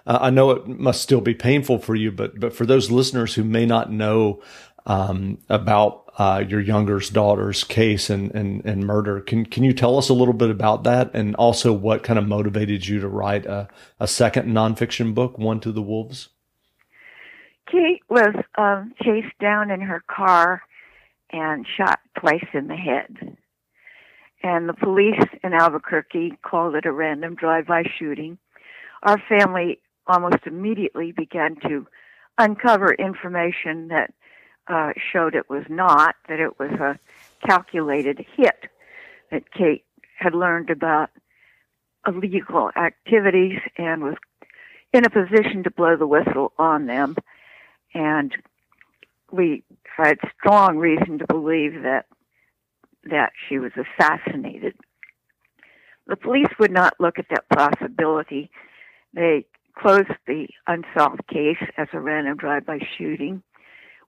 Uh, 0.05 0.19
I 0.21 0.29
know 0.29 0.51
it 0.51 0.67
must 0.67 1.01
still 1.01 1.21
be 1.21 1.33
painful 1.33 1.79
for 1.79 1.95
you, 1.95 2.11
but, 2.11 2.39
but 2.39 2.53
for 2.53 2.65
those 2.65 2.91
listeners 2.91 3.33
who 3.33 3.43
may 3.43 3.65
not 3.65 3.91
know 3.91 4.41
um, 4.85 5.39
about 5.49 6.11
uh, 6.17 6.43
your 6.47 6.59
youngest 6.59 7.13
daughter's 7.13 7.63
case 7.63 8.09
and, 8.09 8.33
and, 8.35 8.63
and 8.65 8.85
murder, 8.85 9.21
can, 9.21 9.45
can 9.45 9.63
you 9.63 9.73
tell 9.73 9.97
us 9.97 10.09
a 10.09 10.13
little 10.13 10.33
bit 10.33 10.49
about 10.49 10.83
that 10.83 11.11
and 11.15 11.35
also 11.35 11.73
what 11.73 12.03
kind 12.03 12.19
of 12.19 12.27
motivated 12.27 12.85
you 12.85 12.99
to 12.99 13.07
write 13.07 13.45
a, 13.45 13.67
a 13.99 14.07
second 14.07 14.47
nonfiction 14.47 15.15
book, 15.15 15.37
One 15.37 15.59
to 15.61 15.71
the 15.71 15.81
Wolves? 15.81 16.29
Kate 17.71 18.01
was 18.09 18.33
um, 18.57 18.93
chased 19.03 19.37
down 19.39 19.69
in 19.71 19.81
her 19.81 20.03
car 20.07 20.61
and 21.31 21.65
shot 21.77 21.99
twice 22.19 22.45
in 22.53 22.67
the 22.67 22.75
head. 22.75 23.37
And 24.41 24.69
the 24.69 24.73
police 24.73 25.19
in 25.43 25.53
Albuquerque 25.53 26.37
called 26.41 26.75
it 26.75 26.85
a 26.85 26.91
random 26.91 27.35
drive-by 27.35 27.83
shooting. 27.97 28.37
Our 29.03 29.21
family 29.29 29.79
almost 30.07 30.45
immediately 30.45 31.11
began 31.11 31.57
to 31.67 31.85
uncover 32.37 32.93
information 32.93 33.89
that 33.89 34.13
uh, 34.67 34.93
showed 35.11 35.35
it 35.35 35.49
was 35.49 35.63
not, 35.69 36.15
that 36.27 36.39
it 36.39 36.57
was 36.57 36.71
a 36.71 36.99
calculated 37.45 38.25
hit, 38.35 38.69
that 39.31 39.51
Kate 39.51 39.83
had 40.17 40.33
learned 40.33 40.69
about 40.69 41.09
illegal 42.07 42.71
activities 42.75 43.59
and 43.77 44.03
was 44.03 44.15
in 44.93 45.05
a 45.05 45.09
position 45.09 45.63
to 45.63 45.71
blow 45.71 45.95
the 45.95 46.07
whistle 46.07 46.53
on 46.57 46.87
them 46.87 47.15
and 47.93 48.33
we 49.31 49.63
had 49.97 50.17
strong 50.39 50.77
reason 50.77 51.19
to 51.19 51.27
believe 51.27 51.83
that 51.83 52.05
that 53.03 53.31
she 53.47 53.59
was 53.59 53.71
assassinated. 53.75 54.75
The 56.07 56.15
police 56.15 56.49
would 56.59 56.71
not 56.71 56.99
look 56.99 57.17
at 57.17 57.27
that 57.29 57.47
possibility. 57.49 58.51
They 59.13 59.45
closed 59.75 60.11
the 60.27 60.47
unsolved 60.67 61.25
case 61.27 61.61
as 61.77 61.87
a 61.93 61.99
random 61.99 62.37
drive-by 62.37 62.79
shooting, 62.97 63.41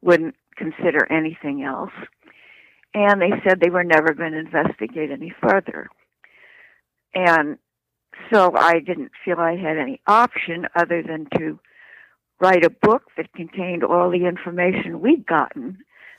wouldn't 0.02 0.36
consider 0.58 1.10
anything 1.12 1.64
else, 1.64 1.92
and 2.94 3.22
they 3.22 3.32
said 3.44 3.60
they 3.60 3.70
were 3.70 3.84
never 3.84 4.14
going 4.14 4.34
to 4.34 4.40
investigate 4.40 5.12
any 5.12 5.34
further. 5.42 5.88
And 7.14 7.58
so 8.32 8.52
I 8.56 8.80
didn't 8.80 9.12
feel 9.24 9.40
I 9.40 9.56
had 9.56 9.78
any 9.78 10.02
option 10.08 10.68
other 10.76 11.02
than 11.02 11.28
to 11.38 11.60
write 12.42 12.66
a 12.66 12.70
book 12.72 13.04
that 13.16 13.32
contained 13.34 13.84
all 13.84 14.10
the 14.10 14.26
information 14.26 15.00
we'd 15.00 15.26
gotten 15.28 15.78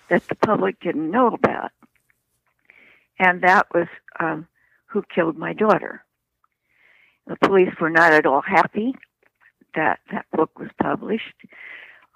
that 0.09 0.26
the 0.29 0.37
public 0.37 0.79
didn't 0.81 1.11
know 1.11 1.26
about. 1.26 1.73
And 3.19 3.43
that 3.43 3.67
was 3.75 3.88
um, 4.21 4.47
Who 4.87 5.02
Killed 5.14 5.37
My 5.37 5.52
Daughter. 5.52 6.05
The 7.26 7.37
police 7.37 7.75
were 7.81 7.91
not 7.91 8.12
at 8.12 8.25
all 8.25 8.41
happy 8.41 8.95
that 9.75 9.99
that 10.12 10.26
book 10.33 10.59
was 10.59 10.69
published. 10.81 11.35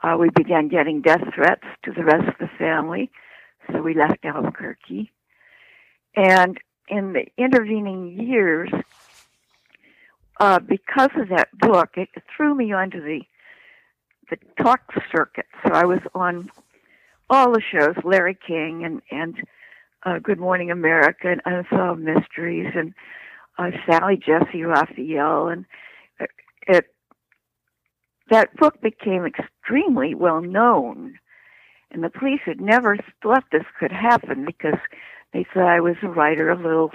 Uh, 0.02 0.16
we 0.18 0.30
began 0.30 0.68
getting 0.68 1.00
death 1.00 1.22
threats 1.34 1.66
to 1.84 1.92
the 1.92 2.04
rest 2.04 2.28
of 2.28 2.34
the 2.38 2.50
family, 2.58 3.10
so 3.72 3.82
we 3.82 3.94
left 3.94 4.24
Albuquerque. 4.24 5.10
And 6.14 6.58
in 6.88 7.12
the 7.12 7.26
intervening 7.36 8.20
years, 8.20 8.70
uh, 10.38 10.60
because 10.60 11.10
of 11.16 11.28
that 11.30 11.48
book, 11.58 11.90
it 11.96 12.10
threw 12.36 12.54
me 12.54 12.72
onto 12.72 13.02
the 13.02 13.22
the 14.30 14.36
talk 14.62 14.80
circuit. 15.14 15.46
So 15.64 15.72
I 15.72 15.84
was 15.84 16.00
on 16.14 16.50
all 17.28 17.52
the 17.52 17.60
shows, 17.60 17.94
Larry 18.04 18.36
King 18.46 18.84
and 18.84 19.02
and 19.10 19.36
uh, 20.04 20.18
Good 20.18 20.38
Morning 20.38 20.70
America 20.70 21.28
and 21.28 21.42
Unsolved 21.44 22.00
Mysteries 22.00 22.72
and 22.74 22.94
uh, 23.58 23.70
Sally 23.88 24.16
Jessy 24.16 24.62
Raphael, 24.62 25.48
and 25.48 25.64
it, 26.20 26.30
it 26.68 26.86
that 28.30 28.56
book 28.56 28.80
became 28.80 29.24
extremely 29.24 30.14
well 30.14 30.40
known. 30.40 31.18
And 31.90 32.02
the 32.02 32.10
police 32.10 32.40
had 32.44 32.60
never 32.60 32.96
thought 33.22 33.44
this 33.52 33.64
could 33.78 33.92
happen 33.92 34.44
because 34.44 34.78
they 35.32 35.46
thought 35.52 35.68
I 35.68 35.80
was 35.80 35.96
a 36.02 36.08
writer 36.08 36.50
of 36.50 36.60
little 36.60 36.90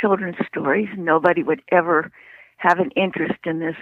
children's 0.00 0.36
stories. 0.46 0.88
Nobody 0.96 1.42
would 1.42 1.62
ever 1.70 2.10
have 2.56 2.78
an 2.78 2.90
interest 2.96 3.40
in 3.44 3.60
this 3.60 3.76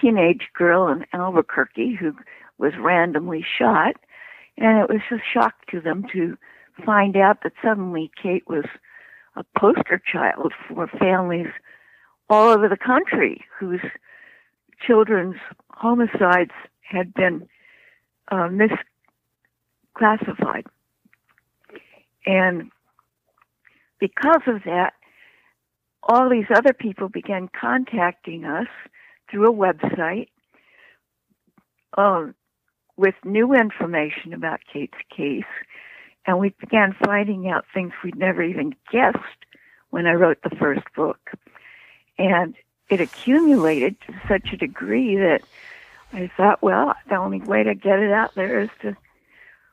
teenage 0.00 0.48
girl 0.54 0.88
in 0.88 1.04
Albuquerque 1.12 1.94
who 1.94 2.14
was 2.58 2.72
randomly 2.78 3.44
shot. 3.58 3.96
And 4.56 4.78
it 4.78 4.88
was 4.88 5.00
a 5.10 5.22
shock 5.32 5.54
to 5.70 5.80
them 5.80 6.04
to 6.12 6.36
find 6.84 7.16
out 7.16 7.42
that 7.42 7.52
suddenly 7.62 8.10
Kate 8.20 8.46
was 8.46 8.64
a 9.36 9.44
poster 9.58 10.00
child 10.10 10.52
for 10.68 10.86
families 10.86 11.48
all 12.28 12.48
over 12.48 12.68
the 12.68 12.76
country 12.76 13.44
whose 13.58 13.80
children's 14.86 15.36
homicides 15.70 16.52
had 16.80 17.14
been 17.14 17.48
uh, 18.30 18.48
misclassified. 20.00 20.66
And 22.26 22.70
because 23.98 24.42
of 24.46 24.62
that, 24.64 24.94
all 26.02 26.28
these 26.28 26.50
other 26.54 26.72
people 26.72 27.08
began 27.08 27.48
contacting 27.48 28.44
us 28.44 28.66
through 29.32 29.50
a 29.50 29.54
website 29.54 30.28
um, 31.96 32.34
with 32.96 33.14
new 33.24 33.54
information 33.54 34.34
about 34.34 34.60
Kate's 34.72 34.92
case, 35.14 35.42
and 36.26 36.38
we 36.38 36.50
began 36.60 36.94
finding 37.04 37.48
out 37.48 37.64
things 37.74 37.92
we'd 38.04 38.16
never 38.16 38.42
even 38.42 38.74
guessed 38.92 39.18
when 39.90 40.06
I 40.06 40.12
wrote 40.12 40.38
the 40.42 40.56
first 40.56 40.84
book. 40.94 41.30
And 42.18 42.54
it 42.90 43.00
accumulated 43.00 43.96
to 44.02 44.20
such 44.28 44.52
a 44.52 44.56
degree 44.56 45.16
that 45.16 45.40
I 46.12 46.30
thought, 46.36 46.62
well, 46.62 46.94
the 47.08 47.16
only 47.16 47.40
way 47.40 47.62
to 47.62 47.74
get 47.74 47.98
it 47.98 48.12
out 48.12 48.34
there 48.34 48.60
is 48.60 48.70
to 48.82 48.96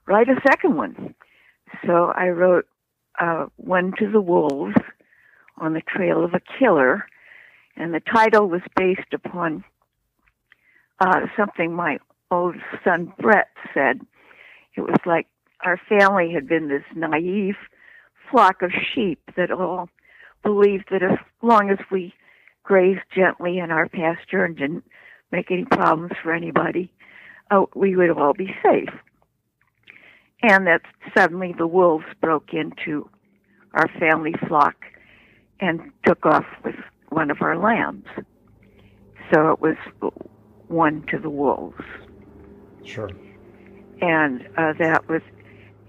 write 0.06 0.30
a 0.30 0.42
second 0.48 0.76
one. 0.76 1.14
So 1.86 2.12
I 2.16 2.30
wrote 2.30 2.66
uh, 3.20 3.48
One 3.58 3.94
to 4.00 4.10
the 4.10 4.22
Wolves 4.22 4.76
on 5.58 5.74
the 5.74 5.82
Trail 5.82 6.24
of 6.24 6.34
a 6.34 6.42
Killer 6.58 7.06
and 7.80 7.94
the 7.94 8.02
title 8.02 8.48
was 8.48 8.62
based 8.76 9.14
upon 9.14 9.64
uh, 11.00 11.22
something 11.36 11.74
my 11.74 11.98
old 12.30 12.56
son 12.84 13.12
Brett 13.20 13.48
said. 13.74 14.02
It 14.76 14.82
was 14.82 14.98
like 15.06 15.28
our 15.66 15.80
family 15.90 16.32
had 16.34 16.48
been 16.48 16.68
this 16.68 16.84
naive 16.96 17.56
flock 18.30 18.62
of 18.62 18.72
sheep 18.94 19.20
that 19.36 19.50
all 19.50 19.90
believed 20.44 20.86
that 20.92 21.02
as 21.02 21.18
long 21.42 21.70
as 21.70 21.80
we 21.90 22.14
grazed 22.64 23.02
gently 23.16 23.58
in 23.58 23.72
our 23.72 23.88
pasture 23.88 24.44
and 24.44 24.56
didn't 24.56 24.84
make 25.32 25.50
any 25.50 25.66
problems 25.66 26.12
for 26.22 26.34
anybody, 26.34 26.92
uh, 27.50 27.64
we 27.76 27.96
would 27.96 28.12
all 28.12 28.34
be 28.34 28.54
safe. 28.62 28.94
And 30.44 30.68
that 30.68 30.82
suddenly 31.18 31.56
the 31.58 31.68
wolves 31.68 32.06
broke 32.22 32.54
into 32.54 33.10
our 33.74 33.88
family 34.00 34.34
flock 34.48 34.76
and 35.60 35.92
took 36.06 36.26
off 36.26 36.46
with 36.64 36.76
one 37.10 37.32
of 37.32 37.42
our 37.42 37.58
lambs. 37.58 38.06
So 39.32 39.52
it 39.52 39.62
was 39.62 39.76
one 40.68 41.04
to 41.12 41.20
the 41.20 41.30
wolves. 41.30 41.82
Sure. 42.84 43.10
And 44.02 44.48
uh, 44.58 44.74
that 44.80 45.08
was, 45.08 45.22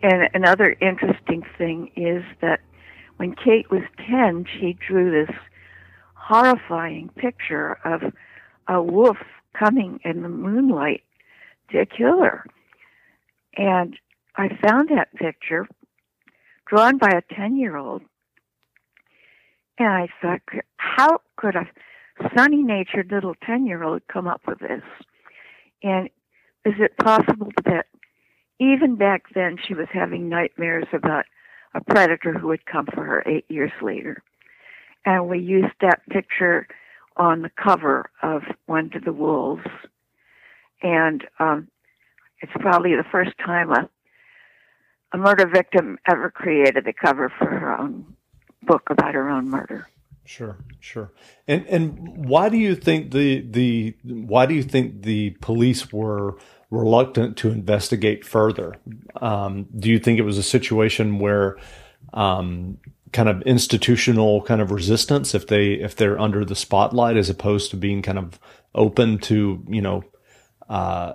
and 0.02 0.28
another 0.34 0.76
interesting 0.80 1.42
thing 1.56 1.90
is 1.96 2.24
that 2.40 2.60
when 3.16 3.34
Kate 3.34 3.70
was 3.70 3.82
10, 4.08 4.46
she 4.58 4.76
drew 4.86 5.10
this 5.10 5.34
horrifying 6.14 7.10
picture 7.16 7.78
of 7.84 8.02
a 8.68 8.82
wolf 8.82 9.18
coming 9.52 10.00
in 10.04 10.22
the 10.22 10.28
moonlight 10.28 11.02
to 11.70 11.86
kill 11.86 12.20
her. 12.22 12.44
And 13.56 13.96
I 14.36 14.48
found 14.66 14.88
that 14.90 15.14
picture 15.14 15.66
drawn 16.66 16.98
by 16.98 17.10
a 17.10 17.34
10 17.34 17.56
year 17.56 17.76
old 17.76 18.02
and 19.80 19.88
I 19.88 20.08
thought, 20.20 20.42
how 20.76 21.22
could 21.36 21.56
a 21.56 21.66
sunny 22.36 22.62
natured 22.62 23.10
little 23.10 23.34
10 23.46 23.66
year 23.66 23.82
old 23.82 24.02
come 24.12 24.28
up 24.28 24.42
with 24.46 24.58
this? 24.58 24.82
And 25.82 26.10
is 26.66 26.74
it 26.78 26.98
possible 26.98 27.50
that 27.64 27.86
even 28.60 28.96
back 28.96 29.24
then 29.34 29.56
she 29.66 29.72
was 29.72 29.86
having 29.90 30.28
nightmares 30.28 30.86
about 30.92 31.24
a 31.74 31.82
predator 31.82 32.34
who 32.34 32.48
would 32.48 32.66
come 32.66 32.86
for 32.92 33.02
her 33.02 33.24
eight 33.26 33.46
years 33.48 33.72
later? 33.80 34.22
And 35.06 35.28
we 35.28 35.38
used 35.38 35.72
that 35.80 36.06
picture 36.10 36.68
on 37.16 37.40
the 37.40 37.50
cover 37.62 38.10
of 38.22 38.42
One 38.66 38.90
to 38.90 39.00
the 39.00 39.14
Wolves. 39.14 39.64
And 40.82 41.24
um, 41.38 41.68
it's 42.42 42.52
probably 42.60 42.96
the 42.96 43.08
first 43.10 43.32
time 43.38 43.70
a, 43.70 43.88
a 45.14 45.16
murder 45.16 45.46
victim 45.46 45.96
ever 46.06 46.30
created 46.30 46.84
the 46.84 46.92
cover 46.92 47.32
for 47.38 47.46
her 47.46 47.78
own 47.78 48.14
book 48.62 48.82
about 48.90 49.14
her 49.14 49.28
own 49.28 49.48
murder. 49.48 49.88
Sure, 50.24 50.58
sure. 50.78 51.12
And 51.48 51.66
and 51.66 52.26
why 52.28 52.48
do 52.50 52.56
you 52.56 52.76
think 52.76 53.10
the 53.10 53.40
the 53.40 53.96
why 54.04 54.46
do 54.46 54.54
you 54.54 54.62
think 54.62 55.02
the 55.02 55.30
police 55.40 55.92
were 55.92 56.36
reluctant 56.70 57.36
to 57.38 57.50
investigate 57.50 58.24
further? 58.24 58.76
Um, 59.20 59.66
do 59.76 59.90
you 59.90 59.98
think 59.98 60.18
it 60.18 60.22
was 60.22 60.38
a 60.38 60.42
situation 60.42 61.18
where 61.18 61.56
um, 62.12 62.78
kind 63.12 63.28
of 63.28 63.42
institutional 63.42 64.42
kind 64.42 64.60
of 64.60 64.70
resistance 64.70 65.34
if 65.34 65.48
they 65.48 65.72
if 65.72 65.96
they're 65.96 66.20
under 66.20 66.44
the 66.44 66.54
spotlight 66.54 67.16
as 67.16 67.28
opposed 67.28 67.70
to 67.72 67.76
being 67.76 68.02
kind 68.02 68.18
of 68.18 68.38
open 68.74 69.18
to 69.18 69.64
you 69.68 69.82
know 69.82 70.04
uh, 70.68 71.14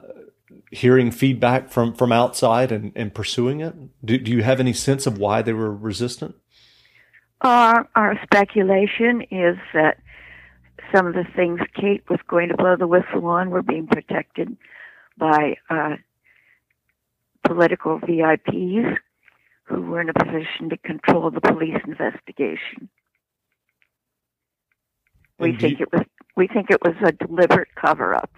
hearing 0.71 1.09
feedback 1.09 1.69
from 1.69 1.93
from 1.93 2.11
outside 2.11 2.71
and, 2.71 2.91
and 2.95 3.13
pursuing 3.13 3.61
it? 3.61 3.73
Do, 4.03 4.17
do 4.17 4.31
you 4.31 4.43
have 4.43 4.59
any 4.59 4.73
sense 4.73 5.07
of 5.07 5.17
why 5.17 5.41
they 5.41 5.53
were 5.53 5.73
resistant? 5.73 6.35
Our, 7.45 7.87
our 7.95 8.19
speculation 8.23 9.21
is 9.29 9.55
that 9.75 9.99
some 10.93 11.05
of 11.05 11.13
the 11.13 11.25
things 11.35 11.59
Kate 11.79 12.03
was 12.09 12.19
going 12.27 12.49
to 12.49 12.57
blow 12.57 12.75
the 12.75 12.87
whistle 12.87 13.25
on 13.27 13.51
were 13.51 13.61
being 13.61 13.85
protected 13.85 14.57
by 15.17 15.55
uh, 15.69 15.97
political 17.43 17.99
VIPs 17.99 18.97
who 19.65 19.81
were 19.81 20.01
in 20.01 20.09
a 20.09 20.13
position 20.13 20.69
to 20.71 20.77
control 20.77 21.29
the 21.29 21.41
police 21.41 21.77
investigation. 21.85 22.89
We 25.37 25.51
And 25.51 25.59
think 25.59 25.79
you- 25.79 25.83
it 25.91 25.93
was 25.95 26.05
we 26.37 26.47
think 26.47 26.69
it 26.69 26.81
was 26.83 26.95
a 27.01 27.11
deliberate 27.11 27.69
cover 27.75 28.13
up. 28.15 28.29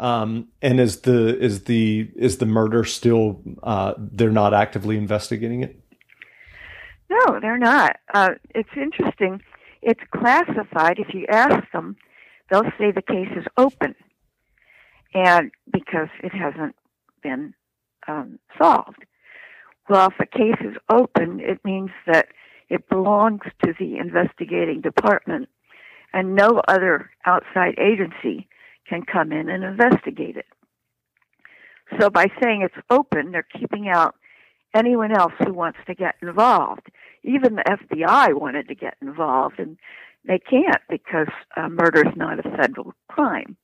Um, 0.00 0.48
and 0.60 0.78
is 0.80 1.00
the 1.02 1.38
is 1.38 1.64
the 1.64 2.10
is 2.16 2.38
the 2.38 2.46
murder 2.46 2.82
still 2.84 3.40
uh, 3.62 3.94
they're 3.96 4.30
not 4.30 4.52
actively 4.52 4.96
investigating 4.96 5.62
it? 5.62 5.80
No, 7.10 7.40
they're 7.40 7.58
not. 7.58 7.96
Uh, 8.12 8.30
it's 8.54 8.68
interesting. 8.76 9.40
It's 9.82 10.00
classified. 10.14 10.98
If 10.98 11.14
you 11.14 11.26
ask 11.28 11.70
them, 11.72 11.96
they'll 12.50 12.70
say 12.78 12.90
the 12.90 13.02
case 13.02 13.30
is 13.36 13.46
open, 13.56 13.94
and 15.14 15.50
because 15.72 16.08
it 16.22 16.32
hasn't 16.32 16.76
been 17.22 17.54
um, 18.06 18.38
solved. 18.60 19.04
Well, 19.88 20.08
if 20.08 20.20
a 20.20 20.26
case 20.26 20.60
is 20.60 20.76
open, 20.90 21.40
it 21.40 21.64
means 21.64 21.90
that 22.06 22.28
it 22.68 22.88
belongs 22.88 23.40
to 23.64 23.72
the 23.78 23.96
investigating 23.96 24.82
department, 24.82 25.48
and 26.12 26.34
no 26.34 26.60
other 26.68 27.10
outside 27.24 27.78
agency 27.78 28.48
can 28.86 29.02
come 29.02 29.32
in 29.32 29.48
and 29.48 29.64
investigate 29.64 30.36
it. 30.36 30.46
So 31.98 32.10
by 32.10 32.26
saying 32.42 32.62
it's 32.62 32.86
open, 32.90 33.32
they're 33.32 33.46
keeping 33.58 33.88
out 33.88 34.14
anyone 34.78 35.12
else 35.12 35.32
who 35.44 35.52
wants 35.52 35.78
to 35.86 35.94
get 35.94 36.14
involved. 36.22 36.88
Even 37.22 37.56
the 37.56 37.64
FBI 37.64 38.38
wanted 38.38 38.68
to 38.68 38.74
get 38.74 38.96
involved, 39.02 39.58
and 39.58 39.76
they 40.24 40.38
can't 40.38 40.82
because 40.88 41.28
uh, 41.56 41.68
murder 41.68 42.06
is 42.06 42.16
not 42.16 42.38
a 42.38 42.56
federal 42.56 42.94
crime. 43.08 43.56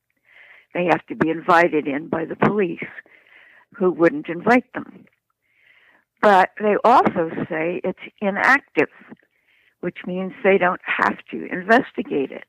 They 0.75 0.87
have 0.87 1.06
to 1.06 1.14
be 1.14 1.30
invited 1.30 1.87
in 1.87 2.09
by 2.09 2.25
the 2.25 2.37
police, 2.37 2.85
who 3.76 3.90
wouldn't 3.90 4.28
invite 4.28 4.73
them. 4.75 5.06
But 6.21 6.50
they 6.61 6.77
also 6.85 7.31
say 7.48 7.81
it's 7.85 7.98
inactive, 8.20 8.88
which 9.81 9.98
means 10.07 10.33
they 10.42 10.59
don't 10.59 10.81
have 10.85 11.18
to 11.31 11.46
investigate 11.53 12.33
it. 12.33 12.44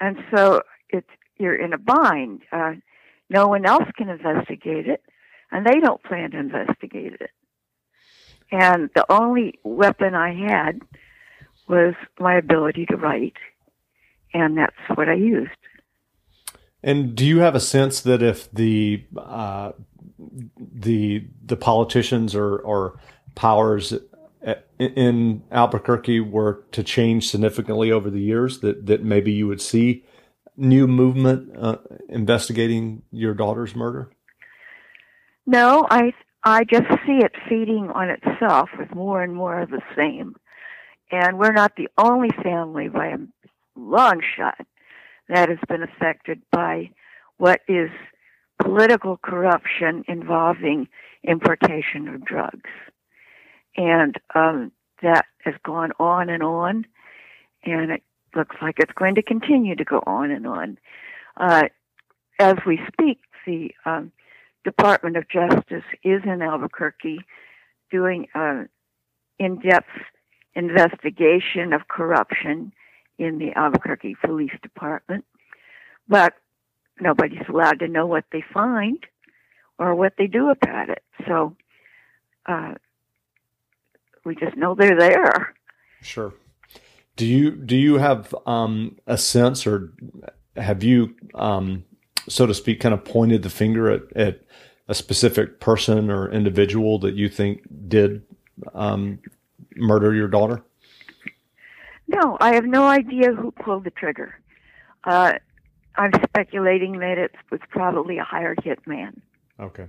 And 0.00 0.16
so 0.34 0.62
it's 0.90 1.08
you're 1.38 1.54
in 1.54 1.72
a 1.72 1.78
bind. 1.78 2.42
Uh, 2.52 2.72
no 3.30 3.46
one 3.46 3.64
else 3.64 3.88
can 3.96 4.08
investigate 4.08 4.88
it, 4.88 5.02
and 5.52 5.66
they 5.66 5.80
don't 5.80 6.02
plan 6.02 6.32
to 6.32 6.38
investigate 6.38 7.14
it. 7.20 7.30
And 8.50 8.90
the 8.94 9.04
only 9.10 9.58
weapon 9.62 10.14
I 10.14 10.34
had 10.34 10.80
was 11.68 11.94
my 12.18 12.36
ability 12.36 12.86
to 12.86 12.96
write, 12.96 13.36
and 14.32 14.56
that's 14.56 14.76
what 14.94 15.08
I 15.08 15.14
used. 15.14 15.50
And 16.82 17.14
do 17.14 17.26
you 17.26 17.40
have 17.40 17.54
a 17.54 17.60
sense 17.60 18.00
that 18.02 18.22
if 18.22 18.50
the 18.52 19.04
uh, 19.16 19.72
the 20.58 21.26
the 21.44 21.56
politicians 21.56 22.34
or 22.34 22.58
or 22.58 22.98
powers 23.34 23.92
in 24.78 25.42
Albuquerque 25.50 26.20
were 26.20 26.64
to 26.72 26.82
change 26.82 27.28
significantly 27.28 27.90
over 27.90 28.10
the 28.10 28.20
years, 28.20 28.60
that 28.60 28.86
that 28.86 29.02
maybe 29.02 29.32
you 29.32 29.46
would 29.46 29.60
see 29.60 30.04
new 30.56 30.86
movement 30.86 31.56
uh, 31.56 31.78
investigating 32.08 33.02
your 33.10 33.34
daughter's 33.34 33.74
murder? 33.74 34.10
No, 35.46 35.86
I 35.90 36.12
I 36.48 36.64
just 36.64 36.88
see 37.06 37.18
it 37.18 37.32
feeding 37.46 37.90
on 37.90 38.08
itself 38.08 38.70
with 38.78 38.94
more 38.94 39.22
and 39.22 39.34
more 39.34 39.60
of 39.60 39.68
the 39.68 39.82
same. 39.94 40.34
And 41.10 41.38
we're 41.38 41.52
not 41.52 41.76
the 41.76 41.90
only 41.98 42.30
family 42.42 42.88
by 42.88 43.08
a 43.08 43.18
long 43.76 44.22
shot 44.34 44.66
that 45.28 45.50
has 45.50 45.58
been 45.68 45.82
affected 45.82 46.40
by 46.50 46.90
what 47.36 47.60
is 47.68 47.90
political 48.62 49.18
corruption 49.18 50.04
involving 50.08 50.88
importation 51.22 52.08
of 52.08 52.24
drugs. 52.24 52.70
And 53.76 54.16
um, 54.34 54.72
that 55.02 55.26
has 55.44 55.54
gone 55.62 55.92
on 56.00 56.30
and 56.30 56.42
on, 56.42 56.86
and 57.64 57.90
it 57.90 58.02
looks 58.34 58.56
like 58.62 58.76
it's 58.78 58.92
going 58.94 59.16
to 59.16 59.22
continue 59.22 59.76
to 59.76 59.84
go 59.84 60.02
on 60.06 60.30
and 60.30 60.46
on. 60.46 60.78
Uh, 61.36 61.64
as 62.38 62.56
we 62.66 62.80
speak, 62.90 63.20
the 63.44 63.70
um, 63.84 64.12
Department 64.68 65.16
of 65.16 65.28
Justice 65.28 65.84
is 66.04 66.20
in 66.24 66.42
Albuquerque 66.42 67.20
doing 67.90 68.28
an 68.34 68.68
in 69.38 69.60
depth 69.60 69.86
investigation 70.54 71.72
of 71.72 71.88
corruption 71.88 72.72
in 73.18 73.38
the 73.38 73.50
Albuquerque 73.56 74.16
Police 74.22 74.52
Department, 74.62 75.24
but 76.06 76.34
nobody's 77.00 77.48
allowed 77.48 77.78
to 77.78 77.88
know 77.88 78.06
what 78.06 78.24
they 78.30 78.44
find 78.52 78.98
or 79.78 79.94
what 79.94 80.14
they 80.18 80.26
do 80.26 80.50
about 80.50 80.90
it. 80.90 81.02
So 81.26 81.56
uh, 82.46 82.74
we 84.24 84.34
just 84.34 84.56
know 84.56 84.74
they're 84.74 84.98
there. 84.98 85.54
Sure. 86.02 86.34
Do 87.16 87.24
you 87.24 87.52
do 87.52 87.76
you 87.76 87.94
have 87.96 88.34
um, 88.46 88.98
a 89.06 89.16
sense, 89.16 89.66
or 89.66 89.92
have 90.56 90.82
you, 90.84 91.14
um, 91.34 91.84
so 92.28 92.46
to 92.46 92.54
speak, 92.54 92.80
kind 92.80 92.94
of 92.94 93.04
pointed 93.04 93.42
the 93.42 93.50
finger 93.50 93.90
at, 93.90 94.02
at 94.16 94.40
a 94.88 94.94
specific 94.94 95.60
person 95.60 96.10
or 96.10 96.30
individual 96.30 96.98
that 97.00 97.14
you 97.14 97.28
think 97.28 97.62
did 97.88 98.22
um, 98.74 99.18
murder 99.76 100.14
your 100.14 100.28
daughter? 100.28 100.62
No, 102.08 102.38
I 102.40 102.54
have 102.54 102.64
no 102.64 102.86
idea 102.86 103.32
who 103.32 103.50
pulled 103.50 103.84
the 103.84 103.90
trigger. 103.90 104.38
Uh, 105.04 105.34
I'm 105.96 106.12
speculating 106.24 107.00
that 107.00 107.18
it 107.18 107.34
was 107.50 107.60
probably 107.68 108.18
a 108.18 108.24
hired 108.24 108.58
hitman. 108.58 109.20
Okay. 109.60 109.86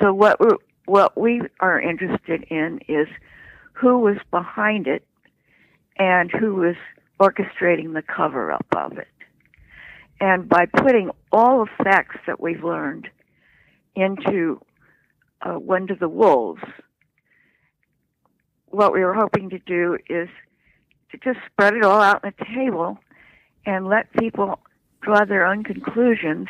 So 0.00 0.12
what 0.12 0.38
we 0.40 0.48
what 0.84 1.18
we 1.18 1.42
are 1.60 1.80
interested 1.80 2.44
in 2.44 2.80
is 2.88 3.08
who 3.72 3.98
was 3.98 4.16
behind 4.30 4.86
it 4.86 5.04
and 5.98 6.30
who 6.30 6.54
was 6.54 6.76
orchestrating 7.20 7.94
the 7.94 8.02
cover 8.02 8.52
up 8.52 8.66
of 8.74 8.96
it. 8.96 9.08
And 10.20 10.48
by 10.48 10.66
putting 10.66 11.10
all 11.30 11.64
the 11.64 11.84
facts 11.84 12.16
that 12.26 12.40
we've 12.40 12.64
learned 12.64 13.08
into 13.94 14.60
uh, 15.42 15.54
One 15.54 15.86
to 15.86 15.94
the 15.94 16.08
Wolves, 16.08 16.62
what 18.66 18.92
we 18.92 19.00
were 19.00 19.14
hoping 19.14 19.50
to 19.50 19.58
do 19.58 19.96
is 20.08 20.28
to 21.10 21.18
just 21.18 21.38
spread 21.46 21.74
it 21.74 21.84
all 21.84 22.00
out 22.00 22.24
on 22.24 22.32
the 22.38 22.44
table 22.44 22.98
and 23.64 23.86
let 23.86 24.12
people 24.14 24.58
draw 25.00 25.24
their 25.24 25.46
own 25.46 25.62
conclusions. 25.62 26.48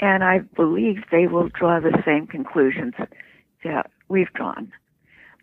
And 0.00 0.24
I 0.24 0.38
believe 0.38 1.04
they 1.10 1.26
will 1.26 1.48
draw 1.48 1.80
the 1.80 2.02
same 2.04 2.26
conclusions 2.26 2.94
that 3.64 3.90
we've 4.08 4.32
drawn. 4.32 4.72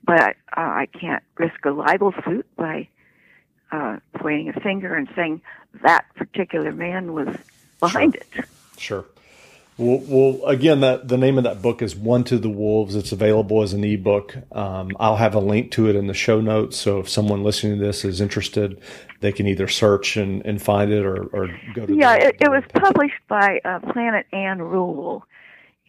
But 0.06 0.36
uh, 0.56 0.62
I 0.62 0.88
can't 1.00 1.24
risk 1.38 1.66
a 1.66 1.72
libel 1.72 2.14
suit 2.26 2.46
by 2.56 2.88
uh, 3.76 4.00
pointing 4.18 4.50
a 4.50 4.60
finger 4.60 4.96
and 4.96 5.08
saying 5.16 5.42
that 5.84 6.06
particular 6.16 6.72
man 6.72 7.14
was 7.14 7.36
behind 7.80 8.16
it. 8.16 8.28
Sure. 8.78 9.06
Well, 9.78 10.02
well, 10.08 10.46
again, 10.46 10.80
that 10.82 11.10
the 11.10 11.18
name 11.18 11.38
of 11.38 11.44
that 11.44 11.62
book 11.62 11.82
is 11.82 11.98
One 11.98 12.24
to 12.26 12.38
the 12.38 12.50
Wolves. 12.50 12.96
It's 12.96 13.12
available 13.12 13.62
as 13.62 13.74
an 13.74 13.84
ebook. 13.84 14.38
Um, 14.54 14.92
I'll 15.02 15.18
have 15.18 15.36
a 15.36 15.40
link 15.40 15.72
to 15.72 15.90
it 15.90 15.98
in 15.98 16.08
the 16.08 16.14
show 16.14 16.40
notes. 16.40 16.78
So 16.78 17.00
if 17.00 17.10
someone 17.10 17.44
listening 17.44 17.80
to 17.80 17.86
this 17.86 18.06
is 18.06 18.22
interested, 18.22 18.80
they 19.20 19.34
can 19.34 19.48
either 19.48 19.68
search 19.68 20.16
and, 20.16 20.46
and 20.46 20.62
find 20.62 20.94
it 20.94 21.06
or, 21.06 21.26
or 21.26 21.48
go 21.74 21.86
to. 21.86 21.94
Yeah, 21.94 22.18
the, 22.18 22.28
it, 22.28 22.36
it 22.40 22.50
was 22.50 22.64
published 22.74 23.20
by 23.28 23.60
uh, 23.66 23.80
Planet 23.92 24.26
Ann 24.32 24.62
Rule, 24.62 25.26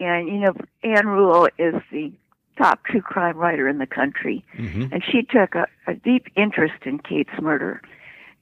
and 0.01 0.27
you 0.27 0.39
know 0.41 0.55
Ann 0.83 1.07
Rule 1.07 1.49
is 1.57 1.75
the 1.93 2.13
top 2.57 2.85
true 2.85 3.03
crime 3.03 3.37
writer 3.37 3.69
in 3.69 3.79
the 3.79 3.87
country, 3.87 4.45
mm-hmm. 4.57 4.93
and 4.93 5.03
she 5.05 5.23
took 5.23 5.55
a, 5.55 5.67
a 5.87 5.95
deep 5.95 6.27
interest 6.37 6.85
in 6.85 6.99
Kate's 6.99 7.41
murder, 7.41 7.83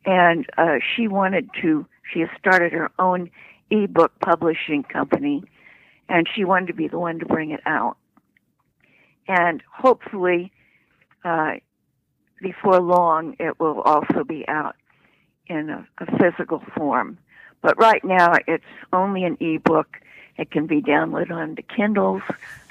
and 0.05 0.47
uh, 0.57 0.77
she 0.95 1.09
wanted 1.09 1.49
to. 1.63 1.87
She 2.13 2.21
has 2.21 2.29
started 2.39 2.73
her 2.73 2.91
own 2.99 3.31
ebook 3.71 4.13
publishing 4.21 4.83
company, 4.83 5.43
and 6.09 6.29
she 6.33 6.45
wanted 6.45 6.67
to 6.69 6.75
be 6.75 6.89
the 6.89 6.99
one 6.99 7.19
to 7.19 7.27
bring 7.27 7.51
it 7.51 7.61
out. 7.67 7.97
And 9.27 9.63
hopefully, 9.73 10.53
uh, 11.25 11.55
before 12.41 12.81
long, 12.81 13.37
it 13.41 13.59
will 13.59 13.81
also 13.81 14.23
be 14.23 14.47
out 14.49 14.77
in 15.47 15.71
a, 15.71 15.87
a 15.99 16.19
physical 16.19 16.63
form. 16.77 17.19
But 17.63 17.79
right 17.79 18.05
now, 18.05 18.35
it's 18.47 18.65
only 18.93 19.25
an 19.25 19.39
ebook. 19.41 19.97
It 20.37 20.51
can 20.51 20.67
be 20.67 20.83
downloaded 20.83 21.31
on 21.31 21.55
the 21.55 21.63
Kindles, 21.63 22.23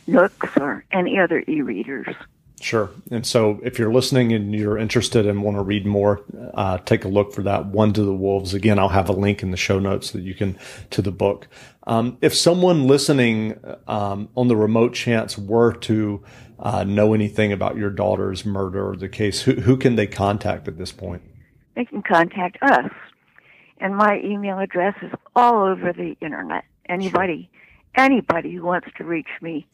Nooks, 0.08 0.50
or 0.58 0.84
any 0.92 1.20
other 1.20 1.44
e-readers. 1.48 2.16
Sure. 2.64 2.90
And 3.12 3.26
so 3.26 3.60
if 3.62 3.78
you're 3.78 3.92
listening 3.92 4.32
and 4.32 4.56
you're 4.56 4.78
interested 4.78 5.28
and 5.28 5.44
want 5.44 5.58
to 5.58 5.64
read 5.64 5.86
more, 5.86 6.22
uh, 6.54 6.78
take 6.78 7.04
a 7.04 7.10
look 7.10 7.34
for 7.34 7.44
that 7.44 7.66
One 7.66 7.92
to 7.92 8.04
the 8.04 8.14
Wolves. 8.14 8.54
Again, 8.54 8.80
I'll 8.80 8.88
have 8.88 9.10
a 9.10 9.14
link 9.14 9.44
in 9.44 9.52
the 9.52 9.58
show 9.58 9.80
notes 9.80 10.12
that 10.12 10.22
you 10.22 10.34
can 10.34 10.58
to 10.92 11.02
the 11.02 11.12
book. 11.12 11.50
Um, 11.88 12.18
if 12.22 12.34
someone 12.34 12.88
listening 12.88 13.60
um, 13.86 14.30
on 14.38 14.48
the 14.48 14.56
remote 14.56 14.94
chance 14.94 15.38
were 15.38 15.74
to 15.74 16.24
uh, 16.58 16.86
know 16.86 17.14
anything 17.14 17.52
about 17.52 17.76
your 17.76 17.90
daughter's 17.90 18.46
murder 18.46 18.88
or 18.88 18.96
the 18.96 19.10
case, 19.10 19.42
who, 19.42 19.56
who 19.56 19.76
can 19.76 19.98
they 19.98 20.08
contact 20.08 20.70
at 20.70 20.78
this 20.78 20.94
point? 20.94 21.22
They 21.76 21.84
can 21.84 22.02
contact 22.02 22.58
us. 22.62 22.90
And 23.80 23.98
my 23.98 24.22
email 24.24 24.60
address 24.60 24.96
is 25.02 25.12
all 25.36 25.64
over 25.64 25.92
the 25.92 26.16
internet. 26.22 26.64
Anybody, 26.88 27.50
anybody 27.96 28.54
who 28.54 28.64
wants 28.64 28.88
to 28.98 29.04
reach 29.04 29.28
me 29.42 29.68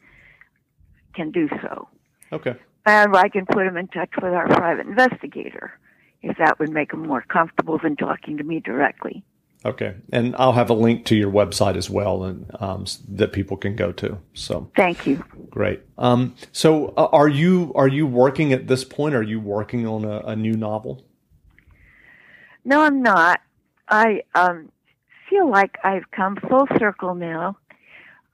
can 1.14 1.30
do 1.30 1.48
so. 1.62 1.88
Okay 2.32 2.56
and 2.86 3.16
I 3.16 3.28
can 3.28 3.46
put 3.46 3.64
them 3.64 3.76
in 3.76 3.88
touch 3.88 4.10
with 4.16 4.32
our 4.32 4.46
private 4.48 4.86
investigator 4.86 5.78
if 6.22 6.36
that 6.38 6.58
would 6.58 6.70
make 6.70 6.90
them 6.90 7.06
more 7.06 7.22
comfortable 7.22 7.78
than 7.82 7.96
talking 7.96 8.36
to 8.36 8.44
me 8.44 8.60
directly. 8.60 9.24
Okay, 9.64 9.94
and 10.10 10.34
I'll 10.38 10.52
have 10.52 10.70
a 10.70 10.74
link 10.74 11.04
to 11.06 11.14
your 11.14 11.30
website 11.30 11.76
as 11.76 11.90
well, 11.90 12.24
and 12.24 12.50
um, 12.60 12.86
that 13.10 13.32
people 13.32 13.58
can 13.58 13.76
go 13.76 13.92
to. 13.92 14.18
So 14.32 14.70
thank 14.74 15.06
you. 15.06 15.22
Great. 15.50 15.82
Um, 15.98 16.34
so 16.50 16.94
uh, 16.96 17.08
are 17.12 17.28
you 17.28 17.72
are 17.74 17.88
you 17.88 18.06
working 18.06 18.54
at 18.54 18.68
this 18.68 18.84
point? 18.84 19.14
Are 19.14 19.22
you 19.22 19.38
working 19.38 19.86
on 19.86 20.06
a, 20.06 20.20
a 20.20 20.36
new 20.36 20.54
novel? 20.54 21.04
No, 22.64 22.80
I'm 22.80 23.02
not. 23.02 23.40
I 23.88 24.22
um, 24.34 24.70
feel 25.28 25.50
like 25.50 25.76
I've 25.84 26.10
come 26.10 26.36
full 26.48 26.66
circle 26.78 27.14
now. 27.14 27.58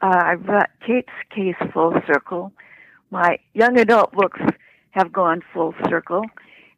Uh, 0.00 0.22
I've 0.26 0.44
brought 0.44 0.70
Kate's 0.86 1.08
case 1.34 1.56
full 1.72 1.94
circle 2.06 2.52
my 3.16 3.38
young 3.54 3.78
adult 3.78 4.12
books 4.12 4.40
have 4.90 5.10
gone 5.10 5.40
full 5.54 5.74
circle, 5.88 6.22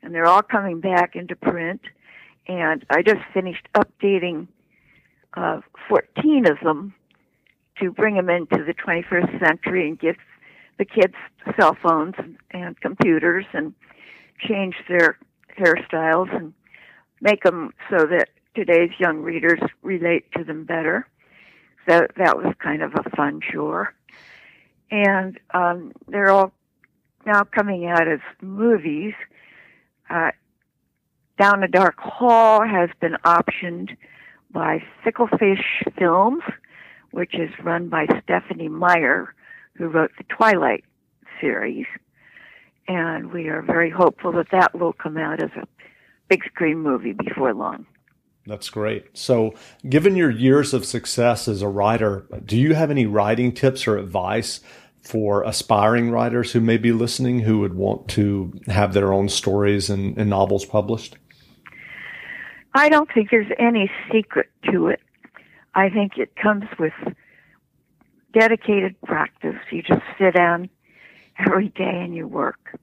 and 0.02 0.14
they're 0.14 0.28
all 0.28 0.42
coming 0.42 0.78
back 0.78 1.16
into 1.16 1.34
print. 1.34 1.80
And 2.46 2.86
I 2.90 3.02
just 3.02 3.22
finished 3.34 3.66
updating 3.74 4.46
uh, 5.34 5.62
14 5.88 6.46
of 6.46 6.58
them 6.62 6.94
to 7.80 7.90
bring 7.90 8.14
them 8.14 8.30
into 8.30 8.62
the 8.64 8.72
21st 8.72 9.44
century 9.44 9.88
and 9.88 9.98
give 9.98 10.14
the 10.78 10.84
kids 10.84 11.14
cell 11.58 11.76
phones 11.82 12.14
and 12.52 12.80
computers 12.80 13.44
and 13.52 13.74
change 14.38 14.76
their 14.88 15.18
hairstyles 15.58 16.32
and 16.36 16.54
make 17.20 17.42
them 17.42 17.72
so 17.90 18.06
that 18.06 18.28
today's 18.54 18.92
young 19.00 19.22
readers 19.22 19.58
relate 19.82 20.30
to 20.36 20.44
them 20.44 20.64
better. 20.64 21.04
So 21.88 22.06
that 22.16 22.36
was 22.36 22.54
kind 22.60 22.82
of 22.82 22.92
a 22.94 23.10
fun 23.16 23.40
chore 23.40 23.92
and 24.90 25.38
um, 25.52 25.92
they're 26.08 26.30
all 26.30 26.52
now 27.26 27.44
coming 27.44 27.86
out 27.86 28.08
as 28.08 28.20
movies. 28.40 29.14
Uh, 30.08 30.30
Down 31.38 31.62
a 31.62 31.68
Dark 31.68 31.98
Hall 31.98 32.66
has 32.66 32.90
been 33.00 33.16
optioned 33.24 33.96
by 34.50 34.82
Fickle 35.04 35.28
Fish 35.28 35.82
Films, 35.98 36.42
which 37.10 37.34
is 37.34 37.50
run 37.62 37.88
by 37.88 38.06
Stephenie 38.22 38.68
Meyer, 38.68 39.34
who 39.74 39.88
wrote 39.88 40.10
the 40.16 40.24
Twilight 40.24 40.84
series. 41.40 41.86
And 42.86 43.32
we 43.32 43.48
are 43.48 43.60
very 43.62 43.90
hopeful 43.90 44.32
that 44.32 44.50
that 44.50 44.78
will 44.78 44.94
come 44.94 45.18
out 45.18 45.42
as 45.42 45.50
a 45.56 45.66
big 46.28 46.42
screen 46.44 46.78
movie 46.78 47.12
before 47.12 47.52
long. 47.52 47.86
That's 48.48 48.70
great. 48.70 49.06
So, 49.12 49.52
given 49.86 50.16
your 50.16 50.30
years 50.30 50.72
of 50.72 50.86
success 50.86 51.48
as 51.48 51.60
a 51.60 51.68
writer, 51.68 52.26
do 52.46 52.56
you 52.56 52.74
have 52.74 52.90
any 52.90 53.04
writing 53.04 53.52
tips 53.52 53.86
or 53.86 53.98
advice 53.98 54.60
for 55.02 55.42
aspiring 55.42 56.10
writers 56.10 56.52
who 56.52 56.60
may 56.60 56.78
be 56.78 56.90
listening 56.90 57.40
who 57.40 57.58
would 57.58 57.74
want 57.74 58.08
to 58.08 58.58
have 58.66 58.94
their 58.94 59.12
own 59.12 59.28
stories 59.28 59.90
and, 59.90 60.16
and 60.16 60.30
novels 60.30 60.64
published? 60.64 61.18
I 62.74 62.88
don't 62.88 63.12
think 63.12 63.30
there's 63.30 63.52
any 63.58 63.90
secret 64.10 64.48
to 64.72 64.86
it. 64.86 65.00
I 65.74 65.90
think 65.90 66.16
it 66.16 66.34
comes 66.34 66.64
with 66.78 66.94
dedicated 68.32 68.98
practice. 69.02 69.56
You 69.70 69.82
just 69.82 70.02
sit 70.18 70.34
down 70.34 70.70
every 71.38 71.68
day 71.68 72.00
and 72.02 72.14
you 72.14 72.26
work. 72.26 72.78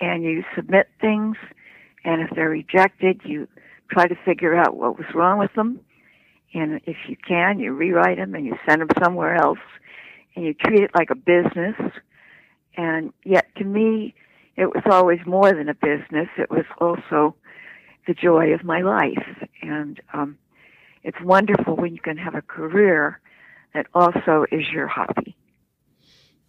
And 0.00 0.22
you 0.22 0.44
submit 0.54 0.86
things, 1.00 1.36
and 2.04 2.22
if 2.22 2.30
they're 2.36 2.48
rejected, 2.48 3.20
you 3.24 3.48
try 3.90 4.06
to 4.06 4.14
figure 4.24 4.54
out 4.54 4.76
what 4.76 4.98
was 4.98 5.06
wrong 5.14 5.38
with 5.38 5.52
them. 5.54 5.80
And 6.54 6.80
if 6.86 6.96
you 7.08 7.16
can, 7.16 7.60
you 7.60 7.72
rewrite 7.72 8.18
them 8.18 8.34
and 8.34 8.46
you 8.46 8.56
send 8.68 8.80
them 8.80 8.88
somewhere 9.02 9.34
else. 9.34 9.58
And 10.34 10.44
you 10.44 10.54
treat 10.54 10.80
it 10.80 10.90
like 10.94 11.10
a 11.10 11.14
business. 11.14 11.74
And 12.76 13.12
yet, 13.24 13.46
to 13.56 13.64
me, 13.64 14.14
it 14.56 14.66
was 14.66 14.82
always 14.90 15.20
more 15.26 15.52
than 15.52 15.68
a 15.68 15.74
business. 15.74 16.28
It 16.36 16.50
was 16.50 16.64
also 16.78 17.34
the 18.06 18.14
joy 18.14 18.52
of 18.52 18.64
my 18.64 18.80
life. 18.82 19.46
And 19.62 20.00
um, 20.12 20.38
it's 21.02 21.20
wonderful 21.22 21.76
when 21.76 21.94
you 21.94 22.00
can 22.00 22.16
have 22.16 22.34
a 22.34 22.42
career 22.42 23.20
that 23.74 23.86
also 23.94 24.46
is 24.50 24.64
your 24.72 24.86
hobby. 24.86 25.36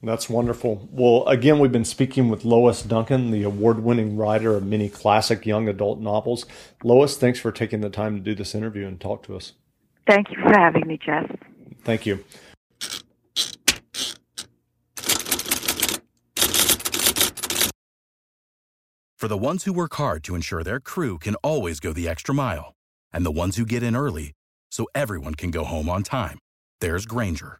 That's 0.01 0.29
wonderful. 0.29 0.88
Well, 0.91 1.27
again, 1.27 1.59
we've 1.59 1.73
been 1.73 1.83
speaking 1.83 2.29
with 2.29 2.45
Lois 2.45 2.81
Duncan, 2.81 3.31
the 3.31 3.43
award 3.43 3.83
winning 3.83 4.15
writer 4.15 4.55
of 4.55 4.65
many 4.65 4.88
classic 4.88 5.45
young 5.45 5.67
adult 5.67 5.99
novels. 5.99 6.45
Lois, 6.83 7.17
thanks 7.17 7.39
for 7.39 7.51
taking 7.51 7.81
the 7.81 7.89
time 7.89 8.15
to 8.15 8.21
do 8.21 8.33
this 8.33 8.55
interview 8.55 8.88
and 8.88 8.99
talk 8.99 9.23
to 9.23 9.35
us. 9.35 9.53
Thank 10.07 10.31
you 10.31 10.38
for 10.41 10.57
having 10.57 10.88
me, 10.88 10.97
Jeff. 10.97 11.29
Thank 11.83 12.05
you. 12.05 12.23
For 19.17 19.27
the 19.27 19.38
ones 19.38 19.65
who 19.65 19.73
work 19.73 19.95
hard 19.95 20.23
to 20.23 20.35
ensure 20.35 20.63
their 20.63 20.79
crew 20.79 21.17
can 21.17 21.35
always 21.35 21.81
go 21.81 21.91
the 21.91 22.07
extra 22.07 22.33
mile, 22.33 22.73
and 23.12 23.25
the 23.25 23.31
ones 23.31 23.57
who 23.57 23.65
get 23.65 23.83
in 23.83 23.97
early 23.97 24.31
so 24.71 24.88
everyone 24.95 25.35
can 25.35 25.51
go 25.51 25.65
home 25.65 25.89
on 25.89 26.03
time, 26.03 26.39
there's 26.79 27.05
Grainger 27.05 27.59